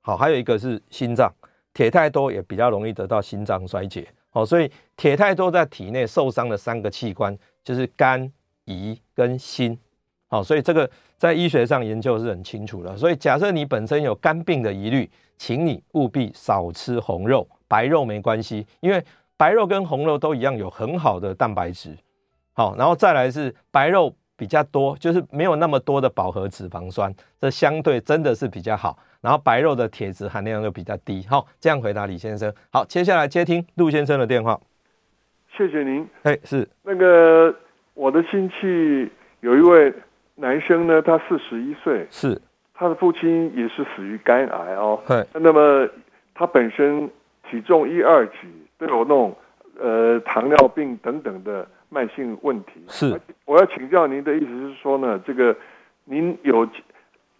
[0.00, 1.32] 好，还有一个是心脏，
[1.72, 4.08] 铁太多也比较容易得到心脏衰竭。
[4.30, 8.32] 好，所以铁太多在体内受伤的三个器官就是肝、
[8.70, 9.78] 胰跟心。
[10.28, 12.96] 好，所以这个在医学上研究是很清楚的。
[12.96, 19.04] 所以假设你本身有肝病的疑虑，请你务必少吃红肉，白肉没关系，因为
[19.36, 21.96] 白肉跟红肉都一样有很好的蛋白质。
[22.52, 28.96] 好，然后再来是白肉比较多，就是没有那么多的饱和脂肪酸，这相对真的是比较好。
[29.20, 31.26] 然后白肉的铁质含量又比较低。
[31.28, 32.52] 好，这样回答李先生。
[32.70, 34.58] 好，接下来接听陆先生的电话。
[35.56, 36.08] 谢谢您。
[36.22, 37.54] 哎，是那个
[37.94, 39.92] 我的亲戚有一位。
[40.36, 42.40] 男生呢，他四十一岁，是
[42.72, 44.98] 他的父亲也是死于肝癌哦。
[45.06, 45.86] 对，那么
[46.34, 47.10] 他本身
[47.50, 48.48] 体重一二几，
[48.78, 49.36] 都有那种
[49.78, 52.82] 呃糖尿病等等的慢性问题。
[52.88, 55.54] 是，我要请教您的意思是说呢，这个
[56.06, 56.66] 您有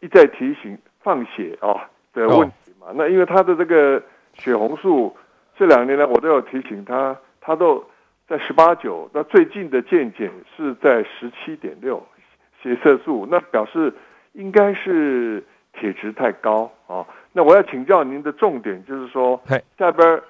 [0.00, 2.88] 一再提醒放血啊的问题嘛？
[2.88, 4.02] 哦、那因为他的这个
[4.34, 5.16] 血红素
[5.56, 7.82] 这两年来我都有提醒他，他都
[8.30, 12.00] 在十八九，那最近的健检是在十七点六。
[12.62, 13.92] 血色素，那表示
[14.34, 17.04] 应该是铁质太高啊。
[17.32, 19.42] 那我要请教您的重点就是说，
[19.76, 20.20] 下边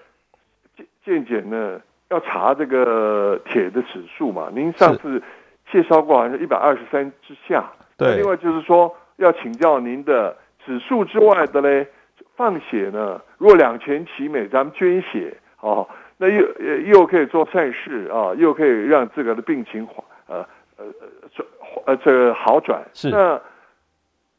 [0.75, 4.49] 健健检呢要查这个铁的指数嘛？
[4.55, 5.23] 您上次
[5.71, 7.71] 介绍过好像一百二十三之下。
[7.99, 8.17] 对。
[8.17, 10.35] 另外就是说要请教您的
[10.65, 11.87] 指数之外的嘞，
[12.35, 15.87] 放血呢，若两全其美，咱们捐血哦，
[16.23, 16.47] 那又
[16.81, 21.47] 又可以做善事啊，又可以让自个的病情缓呃呃呃
[21.87, 23.41] 呃，这个好转是那，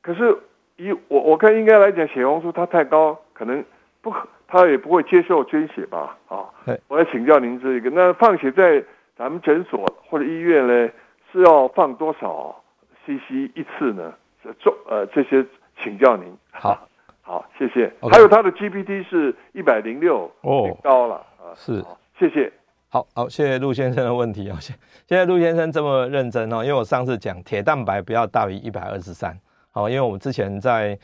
[0.04, 0.38] 可是
[0.76, 3.65] 以我我看应该来讲，血红素它太高，可能
[4.00, 6.15] 不可，他也不会接受捐血吧？
[6.28, 8.84] 啊，对我要请教您这一个，那放血在
[9.17, 10.88] 咱们诊所或者医院呢，
[11.32, 12.63] 是要放多少
[13.08, 14.13] CC 一次呢？
[14.44, 15.44] 这重呃这些
[15.82, 16.32] 请教您。
[16.52, 16.88] 好，
[17.22, 17.91] 好，谢谢。
[18.12, 21.84] 还有他的 GPT 是一百零六，哦，高了啊，是，
[22.20, 22.52] 谢谢。
[22.88, 24.60] 好好，谢谢陆先生的问题啊。
[24.60, 24.76] 谢
[25.08, 29.36] 谢陆先生这么认真哦，因为我上次讲铁蛋白不要大于一百二十三。
[29.72, 30.98] 好，因为我们之前在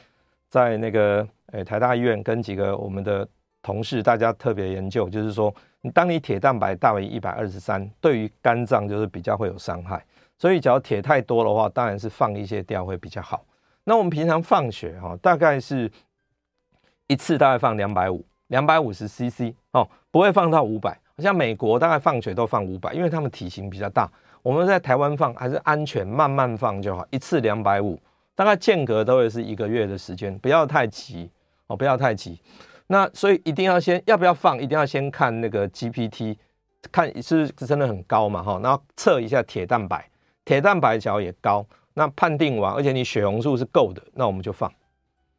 [0.48, 3.28] 在那个诶台大医院跟几个我们的
[3.64, 10.06] 同事，大家特别研究，就是说，你当你铁蛋白大于一百二十三，对于肝脏就是比较会有伤害。
[10.38, 13.44] 所以，只要铁太多的话，当然是放一些掉会比较好。
[13.86, 15.90] 那我们平常放血哈，大概是
[17.08, 21.00] 一次大概放两百五，两百五十 CC 哦，不会放到五百。
[21.18, 24.08] 像美国大概放水都放五百，因为他们体型比较大。
[24.44, 28.00] 我们在台湾放还是安全，慢慢放就好，一次两百五，
[28.36, 31.30] 大概间隔都会是一个月的时间，不要太急
[31.66, 32.40] 哦，不要太急。
[32.86, 36.38] 那所以一定要先要不要放，一定要先看那个 GPT，
[36.92, 40.08] 看是不是真的很高嘛哈，然后测一下铁蛋白，
[40.46, 44.72] 铁蛋白角也高，那判定完，而且你血红素是够的，那我们就放，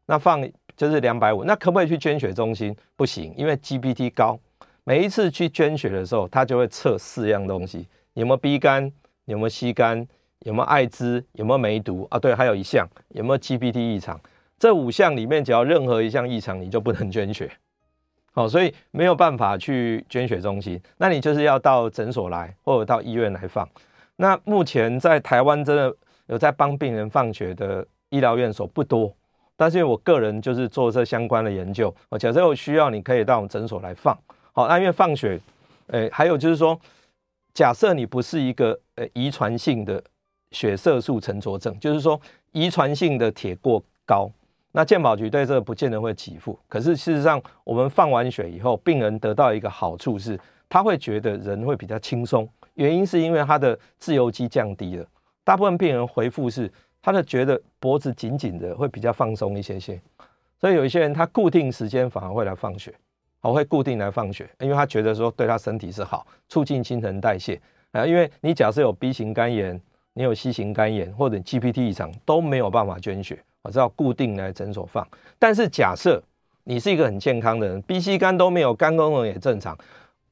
[0.06, 0.46] 那放
[0.78, 2.74] 就是两百五，那可不可以去捐血中心？
[2.94, 4.38] 不行，因为 GPT 高。
[4.84, 8.90] 每一次去捐血的时候，他就会测四样东西：有没有 B 肝，
[9.24, 10.06] 有没有 C 肝，
[10.44, 12.18] 有没有艾滋，有没有梅毒啊？
[12.20, 14.18] 对，还有一项有没有 GPT 异常。
[14.56, 17.50] 这五项里面，只要任何一项异常，你就不能捐血。
[18.32, 23.68] 好，所以没有办法去捐血中心，那你就是要到诊所来，或者到医院来放。
[24.14, 25.92] 那目前在台湾真的
[26.28, 29.12] 有在帮病人放血的医疗院所不多，
[29.60, 34.16] 但是我个人就是做这相关的研究，我假设有需要，你可以到我们诊所来放。
[34.52, 35.38] 好，那因为放血，
[35.88, 36.78] 诶，还有就是说，
[37.52, 40.00] 假设你不是一个呃遗传性的
[40.52, 42.20] 血色素沉着症，就是说
[42.52, 44.30] 遗传性的铁过高，
[44.70, 46.56] 那健保局对这个不见得会给付。
[46.68, 55.04] 可是事实上，我们放完血以后，病人得到一个好处是，他会觉得人会比较轻松，原因是因为他的自由基降低了。
[55.42, 56.70] 大部分病人回复是，
[57.02, 60.00] 他的觉得脖子紧紧的，会比较放松一些些。
[60.60, 62.94] 所以有一些人他固定时间反而会来放血。
[63.40, 67.58] 我会固定来放血，因为他觉得说对他身体是好，促进新陈代谢
[67.92, 68.04] 啊。
[68.04, 69.80] 因为你假设有 B 型肝炎，
[70.12, 75.06] 你有 C 型肝炎或者 GPT 异常都没有办法捐血，我知道固定来诊所放。
[75.38, 76.22] 但是假设
[76.64, 79.78] 你是一个很健康的人，B、C 肝都没有，肝功能也正常，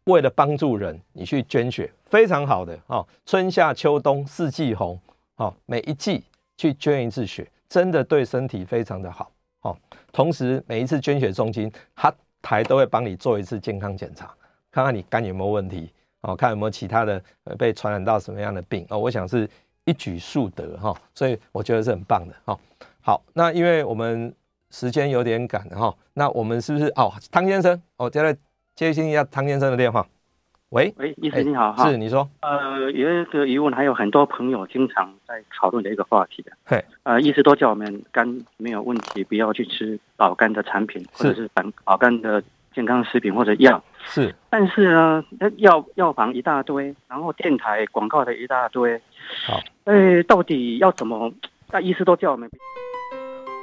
[0.04, 3.06] 为了帮助人，你去捐血，非常好的哦。
[3.24, 5.00] 春夏秋冬四季红，
[5.36, 6.24] 哦，每一季
[6.56, 9.30] 去捐一次血，真的对身体非常的好
[9.62, 9.76] 哦。
[10.12, 14.34] 同时每一次捐血中心，他台都会帮你做一次健康检查，
[14.70, 15.92] 看看你肝有没有问题
[16.22, 17.22] 哦，看有没有其他的
[17.58, 18.98] 被传染到什么样的病哦。
[18.98, 19.48] 我想是
[19.84, 22.58] 一举数得哈，所以我觉得是很棒的哈。
[23.00, 24.34] 好，那因为我们
[24.70, 28.36] 时间有点赶哈，那我们是不是哦，汤先生，我接来
[28.74, 30.06] 接听一下汤先生的电话。
[30.70, 42.42] 喂喂，医生你好哈，是你说，呃，有一个疑问，还有很多朋友经常在讨论的一个话题的，嘿，呃，医师都叫我们肝没有问题，不要去吃保肝的产品，或者是保保肝的
[42.74, 45.24] 健康食品或者药，是，但是呢，
[45.58, 49.00] 药药房一大堆，然后电台广告的一大堆，
[49.46, 51.32] 好，哎，到底要怎么？
[51.70, 52.50] 那医师都叫我们。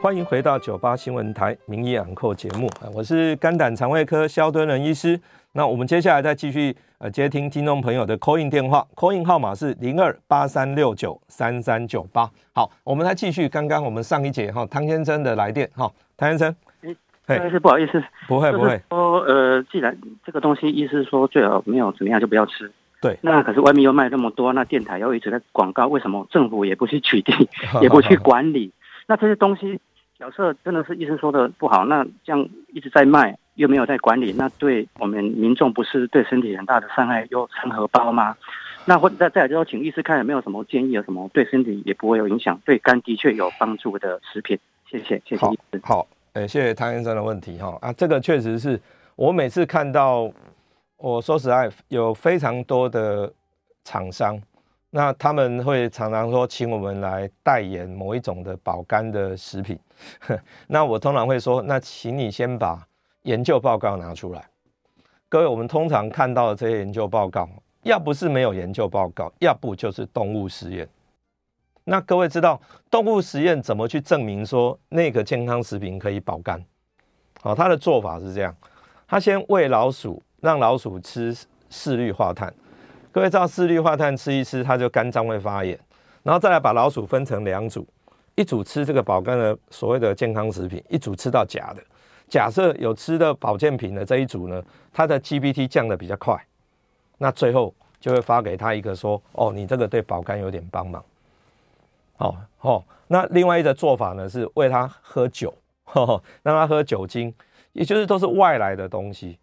[0.01, 5.19] 欢迎回到九八新闻台名医昂扣节目，我是肝胆肠胃科肖敦仁医师。
[5.55, 12.27] 那我们接下来再继续呃接听听众朋友的 call in 电话，call in 号码是零二八三六九三三九八。
[12.55, 16.55] 好，我们来继续刚刚我们上一节哈汤先生的来电哈，汤先生，
[17.27, 19.95] 哎，但是不好意思，不会不会，说呃，既然
[20.25, 27.47] 这个东西意思说最好没有怎么样就不要吃，对，那可是外面又卖那么多，那电台又一直在广告，为什么政府也不去取缔，
[27.79, 28.71] 也不去管理？
[29.05, 29.79] 那这些东西。
[30.19, 38.35] 假设真的是医生说的不好，那这样一直在卖，又没有在管理，那对我们民众不是对身体很大的伤害，又成荷包吗？
[38.85, 44.59] 那或者再再来就说，请医师看有没有什么建议，有什么对身体也不会有影响，对肝的确有帮助的食品。
[44.89, 45.81] 谢谢，谢谢医师。
[45.83, 48.79] 好，哎，谢谢汤先生的问题哈啊，这个确实是
[49.15, 50.31] 我每次看到，
[50.97, 53.31] 我说实在有非常多的
[53.83, 54.41] 厂商。
[54.95, 59.79] 那他们会常常说，请我们来代言某一种的保肝的食品。
[60.67, 62.85] 那我通常会说，那请你先把
[63.23, 64.45] 研究报告拿出来。
[65.27, 67.49] 各位，我们通常看到的这些研究报告，
[67.83, 70.87] 要不是没有研究报告，要不就是动物实验。
[71.85, 76.63] 那各位知道动物实验怎么去证明说那个健康食品可以保肝？
[77.41, 78.55] 好，他的做法是这样：
[79.07, 81.35] 他先喂老鼠，让老鼠吃
[81.69, 82.53] 四氯化碳。
[83.11, 85.79] 各位知道四氯化碳吃一吃，它就肝脏会发炎，
[86.23, 87.85] 然后再来把老鼠分成两组，
[88.35, 91.83] 一组吃这个保肝的所谓的健康食品，一组吃到假的。
[92.33, 94.59] 假设有吃的保健品的这一组呢，
[94.91, 96.35] 它的 GPT 降得比较快，
[97.19, 101.05] 那最后就会发给他一个说：哦，你这个对保肝有点帮忙。
[102.17, 105.53] 哦哦，那另外一个做法呢是喂他喝酒，
[105.83, 107.31] 呵 呵，让他喝酒精，
[107.73, 109.37] 也就是都是外来的东西。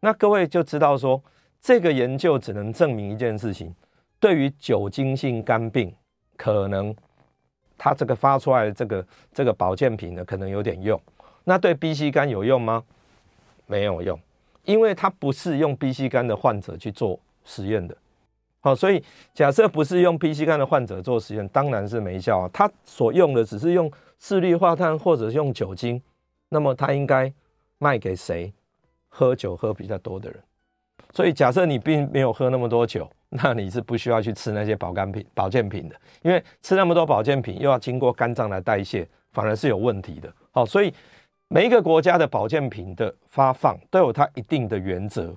[0.00, 1.22] 那各位就知道说。
[1.60, 3.72] 这个研究只能证明一件事情：
[4.18, 5.94] 对于酒精性肝病，
[6.36, 6.92] 可能
[7.78, 11.00] 它这个发出来的这个这个保健品呢，可能有点用。
[11.44, 12.82] 那对 B C 肝有用吗？
[13.66, 14.18] 没有用，
[14.64, 17.96] 因为它不是用 B C 肝的患者去做实验的。
[18.60, 19.02] 好，所以
[19.34, 22.50] 假设不是用 B C 肝的患者做实验，当然是没效啊。
[22.52, 26.00] 他所用的只是用四氯化碳或者是用酒精，
[26.48, 27.32] 那么他应该
[27.78, 28.52] 卖给谁？
[29.08, 30.40] 喝酒喝比较多的人。
[31.12, 40.32] 所以，假设你并没有喝那么多酒，那你是不需要去吃那些保肝品、保健品的，因为吃那么多保健品又要经过肝脏来代谢，反而是有问题的。
[40.52, 40.94] 好，所以
[41.54, 45.36] 每一个国家的保健品的发放都有它一定的原则。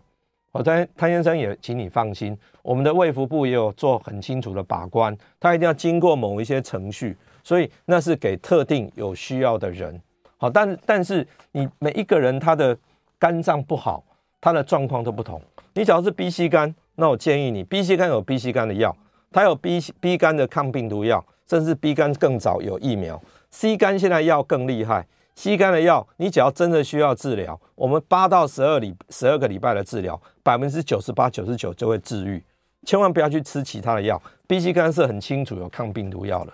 [0.54, 10.02] 好，汤汤先生也请你放心，我们的卫福部也有做很清楚的把关，它一定要经过某一些程序，所以那是给特定有需要的人。
[10.38, 12.78] 好，但但是你每一个人他的
[13.20, 14.02] 肝脏不好，
[14.40, 15.42] 他的状况都不同。
[15.74, 18.96] 你只要是 B C 肝，那我建议你 B C 肝有 B C 肝的药，
[19.34, 23.22] 它有 B B 肝的抗病毒药，甚至 B 肝更早有疫苗。
[23.52, 25.06] C 肝现在药更厉害
[25.36, 32.44] ，C 肝的药你只要真的需要治疗，我们八到十二礼十二个礼拜的治疗，百分之九十八九十九就会治愈。
[32.84, 36.54] 千万不要去吃其他的药，B C 肝是很清楚有抗病毒药的。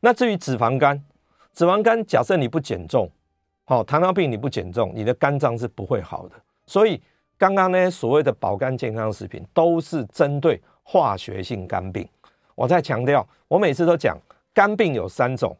[0.00, 1.02] 那至于脂肪肝，
[1.52, 3.10] 脂肪肝假设你不减重，
[3.64, 6.34] 好，糖尿病你不减重，你的肝脏是不会好的，
[6.66, 7.00] 所以。
[7.40, 12.06] 刚刚那些所谓的保肝健康食品，都是针对化学性肝病。
[12.54, 14.14] 我再强调，我每次都讲，
[14.52, 15.56] 肝病有三种，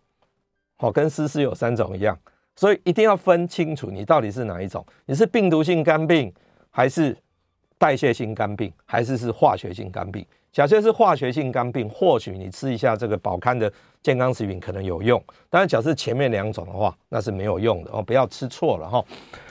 [0.77, 2.15] 好，跟湿湿有三种一样，
[2.61, 4.85] 所以一定要分清楚，你到底是哪一种？
[5.07, 6.31] 你是病毒性肝病，
[6.69, 7.17] 还是
[7.79, 10.23] 代谢性肝病，还是是化学性肝病？
[10.53, 19.03] 假设是化学性肝病，或许你吃一下这个保肝的健康食品可能有用，但是假设前面两种的话，那是没有用的哦，不要吃错了哈。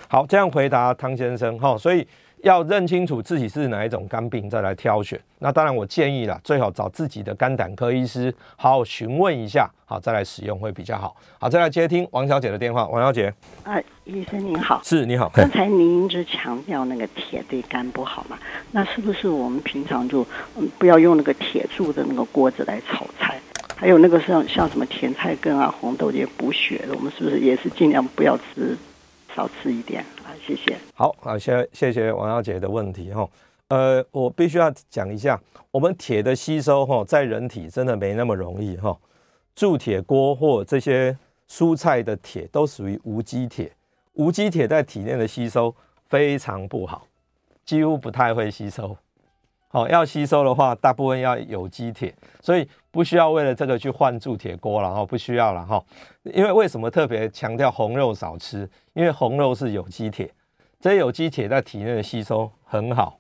[0.08, 2.08] 好，这样回答汤先生哈，所以
[2.44, 5.20] 要认清楚自己是哪一种肝病，再来挑选。
[5.40, 11.16] 那当然，我建议啦，最好找自己的肝胆科医师好好询问一下，好再来使用会比较好。
[11.38, 12.88] 好，再来接听王小姐的电话。
[12.88, 13.34] 王小姐，
[13.64, 15.30] 啊，医生您好，是你好。
[15.34, 18.38] 刚才您一直强调那个铁对肝不好嘛？
[18.72, 20.26] 那是不是我们平常就
[20.58, 23.40] 嗯不要用那个铁铸的那个锅子来炒菜？
[23.76, 28.78] 还有那个像像什么甜菜根啊、红豆这些补血的，我们是不是也是尽量不要吃？
[29.36, 30.19] 少吃一点啊，
[30.50, 30.76] 谢谢。
[30.96, 33.30] 好，好，谢谢谢王小姐的问题哈。
[33.68, 35.40] 呃，我必须要讲一下，
[35.70, 38.98] 我们铁的吸收哈，在人体真的没那么容易哈。
[39.54, 41.16] 铸铁锅或这些
[41.48, 43.72] 蔬菜的铁都属于无机铁，
[44.14, 45.76] 无机铁在体内的吸收
[46.08, 47.06] 非常不好，
[47.64, 48.98] 几乎不太会吸收。
[49.68, 55.80] 好，要吸收的话，大部分要有机铁，所以不需要为了这个去换铸铁锅了哈，不需要了哈。
[56.24, 58.68] 因为为什么特别强调红肉少吃？
[58.94, 60.32] 因为红肉是有机铁，
[60.80, 63.20] 这些有机铁在体内的吸收很好，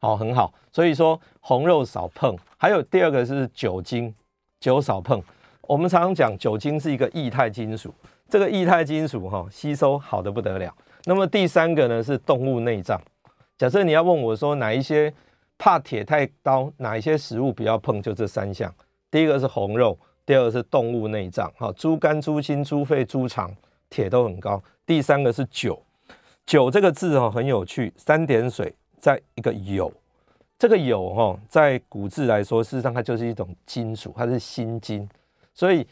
[0.00, 0.52] 好很好。
[0.70, 2.36] 所以说红肉少碰。
[2.58, 4.14] 还有第二个是酒精，
[4.60, 5.22] 酒少碰。
[5.62, 7.92] 我们常常讲酒精是一个液态金属，
[8.28, 10.74] 这个液态金属哈吸收好得不得了。
[11.04, 13.00] 那么第三个呢是动物内脏。
[13.56, 15.12] 假设你要问我说哪一些
[15.56, 18.70] 怕铁太高，哪一些食物不要碰，就这三项。
[19.10, 23.54] 第一个是红肉，第二个是动物内脏，哈，猪肝、猪心、猪肺、猪肠，
[23.88, 24.62] 铁都很高。
[24.84, 25.82] 第三个是酒，
[26.46, 29.90] 酒这个字哈很有趣，三点水在一个酉，
[30.58, 35.08] 这个酉哈在古字来说，事实上它就是一种金属，它是辛金，
[35.54, 35.86] 所以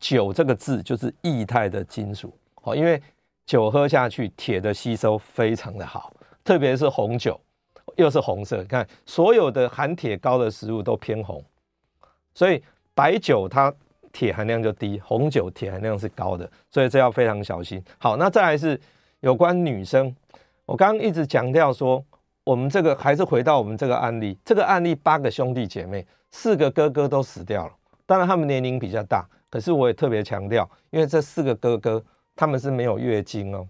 [0.00, 3.00] 酒这个字就是液态的金属，好，因为
[3.46, 6.12] 酒喝下去，铁的吸收非常的好。
[6.44, 7.40] 特别是红酒，
[7.96, 8.58] 又是红色。
[8.58, 11.40] 你看，所有的含铁高的食物都偏红，
[12.34, 12.60] 所以
[12.94, 13.72] 白酒它
[14.12, 17.80] 铁含量就低，红酒铁含量是高的，所以这要非常小心。
[17.98, 18.80] 好，那再来是
[19.22, 20.14] 有关女生，
[20.66, 22.04] 我刚刚一直强调说，
[22.42, 27.72] 我们这个还是回到我们这个案例，这个案例八个兄弟姐妹，四个哥哥都死掉了，
[28.04, 32.04] 当然他们年龄比较大，可是我也特别强调，因为这四个哥哥
[32.34, 33.64] 他们是没有月经哦。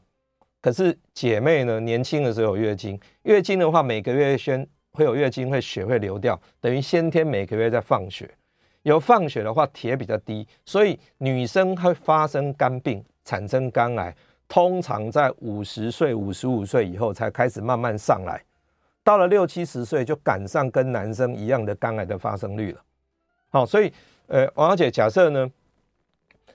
[0.63, 8.31] 可是姐妹呢，年轻的时候有月经，月经的话每个月先会有月经，会血会流掉，等于先天每个月在放血。
[8.85, 14.13] 有放血的话，铁比较低，所以女生会发生肝病，产生肝癌，
[14.53, 18.39] 通常在五十岁、五十五岁以后才开始慢慢上来，
[19.03, 22.83] 到了六七十岁就赶上跟男生一样的肝癌的发生率了。
[23.49, 23.91] 好，所以
[24.27, 25.51] 呃，王小姐，假设呢，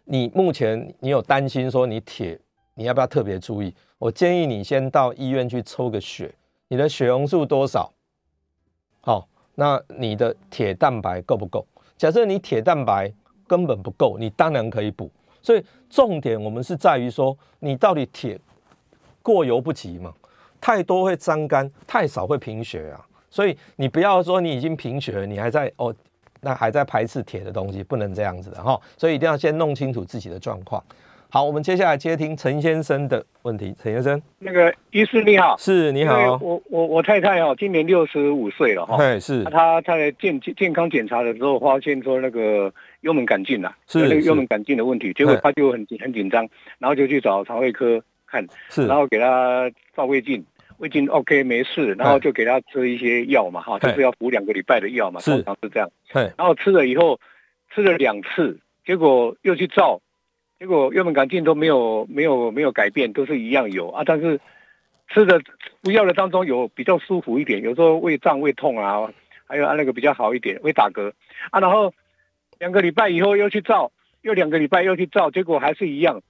[0.04, 2.39] 你目前你有担心说你铁，
[2.76, 3.74] 你要不要特别注意？
[3.98, 6.32] 我建议你先到医院去抽个血，
[6.68, 7.91] 你的血红素多少？
[9.02, 11.66] 好，那你的铁蛋白够不够？
[11.98, 13.12] 假设你铁蛋白
[13.48, 15.10] 根本不够，你当然可以补。
[15.48, 18.38] 所以重点我们是在于说，你到底铁
[19.22, 20.14] 过犹不及嘛？
[20.60, 23.00] 太多会伤肝，太少会贫血啊。
[23.30, 25.95] 所以你不要说你已经贫血了，你还在哦，
[26.41, 28.78] 那还在排斥铁的东西，不能这样子的哈。
[28.98, 30.84] 所以一定要先弄清楚自己的状况。
[31.30, 33.74] 好，我们接下来接听陈先生的问题。
[33.82, 36.38] 陈先生，那个医师你好，是你好。
[36.41, 38.98] 我我我太太哦，今年六十五岁了哈。
[38.98, 39.45] 对，是。
[39.45, 46.48] 她她在健健康检查的时候，发现说那个幽门杆菌呐，是那个幽门杆菌的问题，结果他就很很紧张，
[46.80, 50.45] 然后就去找肠胃科看，是，然后给他照胃镜，
[50.78, 55.89] 胃镜 OK 没事，然后就给他吃一些药嘛哈，就是要服两个礼拜的药嘛，通常是这样。
[56.12, 56.32] 对。
[56.38, 57.20] 然后吃了以后，
[57.74, 60.02] 吃了两次，结果又去照。
[60.60, 64.02] 结果幽门杆菌都没有没有没有改变，都是一样有啊。
[64.04, 64.39] 但是
[65.08, 65.39] 吃的
[65.84, 69.08] 服药的当中有比较舒服一点，有时候胃胀胃痛啊，
[69.45, 71.12] 还有啊那个比较好一点，会打嗝
[71.52, 71.60] 啊。
[71.60, 71.93] 然后
[72.60, 73.91] 两个礼拜以后又去照，
[74.22, 76.22] 又两个礼拜又去照，结果还是一样。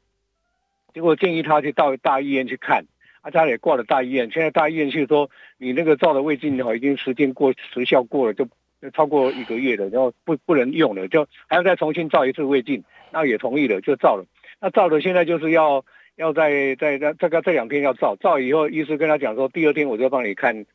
[0.93, 2.85] 结果建议他去到大医院去看，
[3.21, 4.31] 啊，他也挂了大医院。
[4.31, 8.47] 现在大医院就说，你那个照的胃镜的话，已经时间过时效过了，就
[8.93, 12.83] 超过一个月了，然后不不能用了，就还要再重新照一次胃镜。
[13.11, 14.25] 那也同意了，就照了。
[14.59, 20.65] 那照了，现在就是要要在在在这个这两天要照，照以后医师跟他讲说，第二天我就帮你看，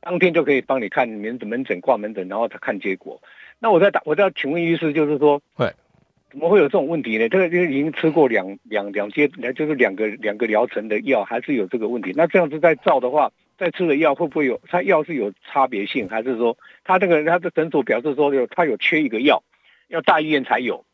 [0.00, 3.20] 当天就可以帮你看门诊门诊挂门诊，然后他看结果。
[3.64, 5.72] 那我再打，我在请问医师，就是说，对，
[6.30, 7.30] 怎么会有这种问题呢？
[7.30, 12.12] 这个就已经吃过两两两阶，就是两个两个疗程的药，还是有这个问题。
[12.14, 14.60] 那这样子再照的话，再吃的药会不会有？
[14.68, 19.42] 他药是有差别性，还是说他这个他的诊所表示说有他有缺一个药，
[19.88, 20.84] 要大医院才有？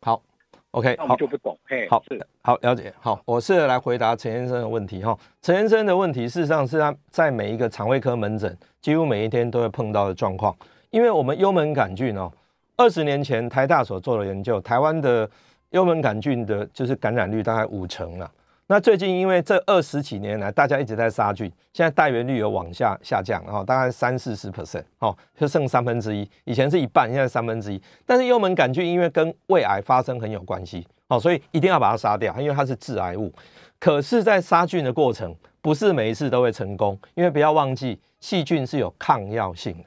[0.00, 0.22] 好
[0.70, 5.14] ，OK，好，就不懂，嘿，好，是，好，了解，好，我试着来回答陈先生的问题哈。
[5.42, 10.56] 陈先生的问题事实上是他在每一个肠胃科门诊，几乎每一天都会碰到的状况。
[10.94, 12.30] 因为我们幽门杆菌哦，
[12.76, 15.28] 二十年前台大所做的研究，台湾的
[15.70, 18.30] 幽门杆菌的就是感染率大概五成了。
[18.68, 27.82] 那最近因为这二十几年来大家一直在杀菌，现在带原率有往下下降，哈，大概三四十 percent，哦，就剩三分之一，以前是一半，现在三分之一。
[28.06, 33.32] 但是幽门杆菌因为跟胃癌发生很有关系，哦，所以一定要把它杀掉，因为它是致癌物。
[33.80, 39.84] 可是，在杀菌的过程，不是每一次都会成功，因为不要忘记细菌是有抗药性的，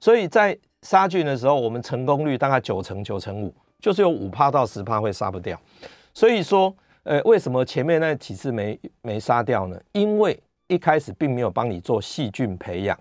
[0.00, 5.60] 所以在杀菌的时候，我们成功率大概九成九成五，就是有五趴到十趴会杀不掉。
[6.12, 6.74] 所以说。
[7.08, 9.80] 呃，为什么前面那几次没没杀掉呢？
[9.92, 12.98] 因为一开始并没有帮你做细菌培养，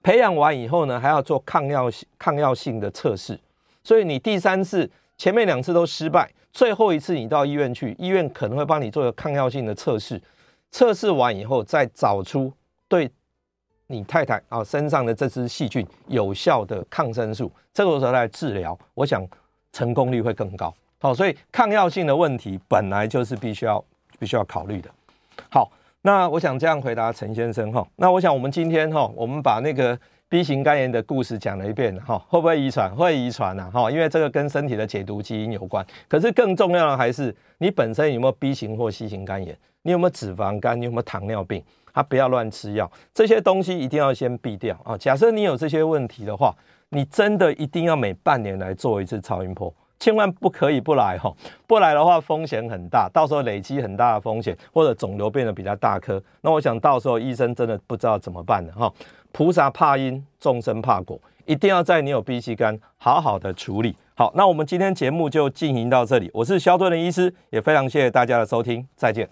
[0.00, 3.36] 培养完以后呢，还要做抗药性抗药性的测试，
[3.82, 10.22] 所以你第三次前面两次都失败，最后一次你到医院去，医院可能会帮你做个抗药性的测试，
[10.70, 12.52] 测试完以后再找出
[12.86, 13.10] 对
[13.90, 19.26] 你太太啊身上的这只细菌有效的抗生素，这个时候来治疗，我想
[19.72, 20.72] 成功率会更高。
[21.00, 23.82] 好，所以抗药性的问题本来就是必须要
[24.18, 24.90] 必须要考虑的。
[25.50, 25.70] 好，
[26.02, 27.86] 那我想这样回答陈先生哈。
[27.96, 32.94] 那我想我们今天哈，我们把那个 B 型肝炎的故事讲了一遍哈，会不会遗传？
[32.94, 35.86] 会遗传呐哈，因为这个跟身体的解毒基因有关。
[36.08, 41.64] 可是更重要的还是你本身有没有 B 型或 C 型肝炎，你有没有脂肪肝，你有没有糖尿病？
[41.98, 44.96] 他不要乱吃药，这些东西一定要先避掉啊。
[44.96, 46.54] 假设你有这些问题的话，
[46.90, 49.74] 你真的一定要每半年来做一次超音波。
[49.98, 51.34] 千万不可以不来哈，
[51.66, 58.92] 不来的话风险很大，到时候累积很大的风险，或者肿瘤变得比较大颗，那我想到时候医生真的不知道怎么办了哈。
[59.32, 63.96] 菩萨怕因，众生怕果，一定要在你有 B 型肝好好的处理。
[64.14, 69.28] 好，那我们今天节目就进行到这里，我是萧敦仁医师，也非常谢谢大家的收听，再见。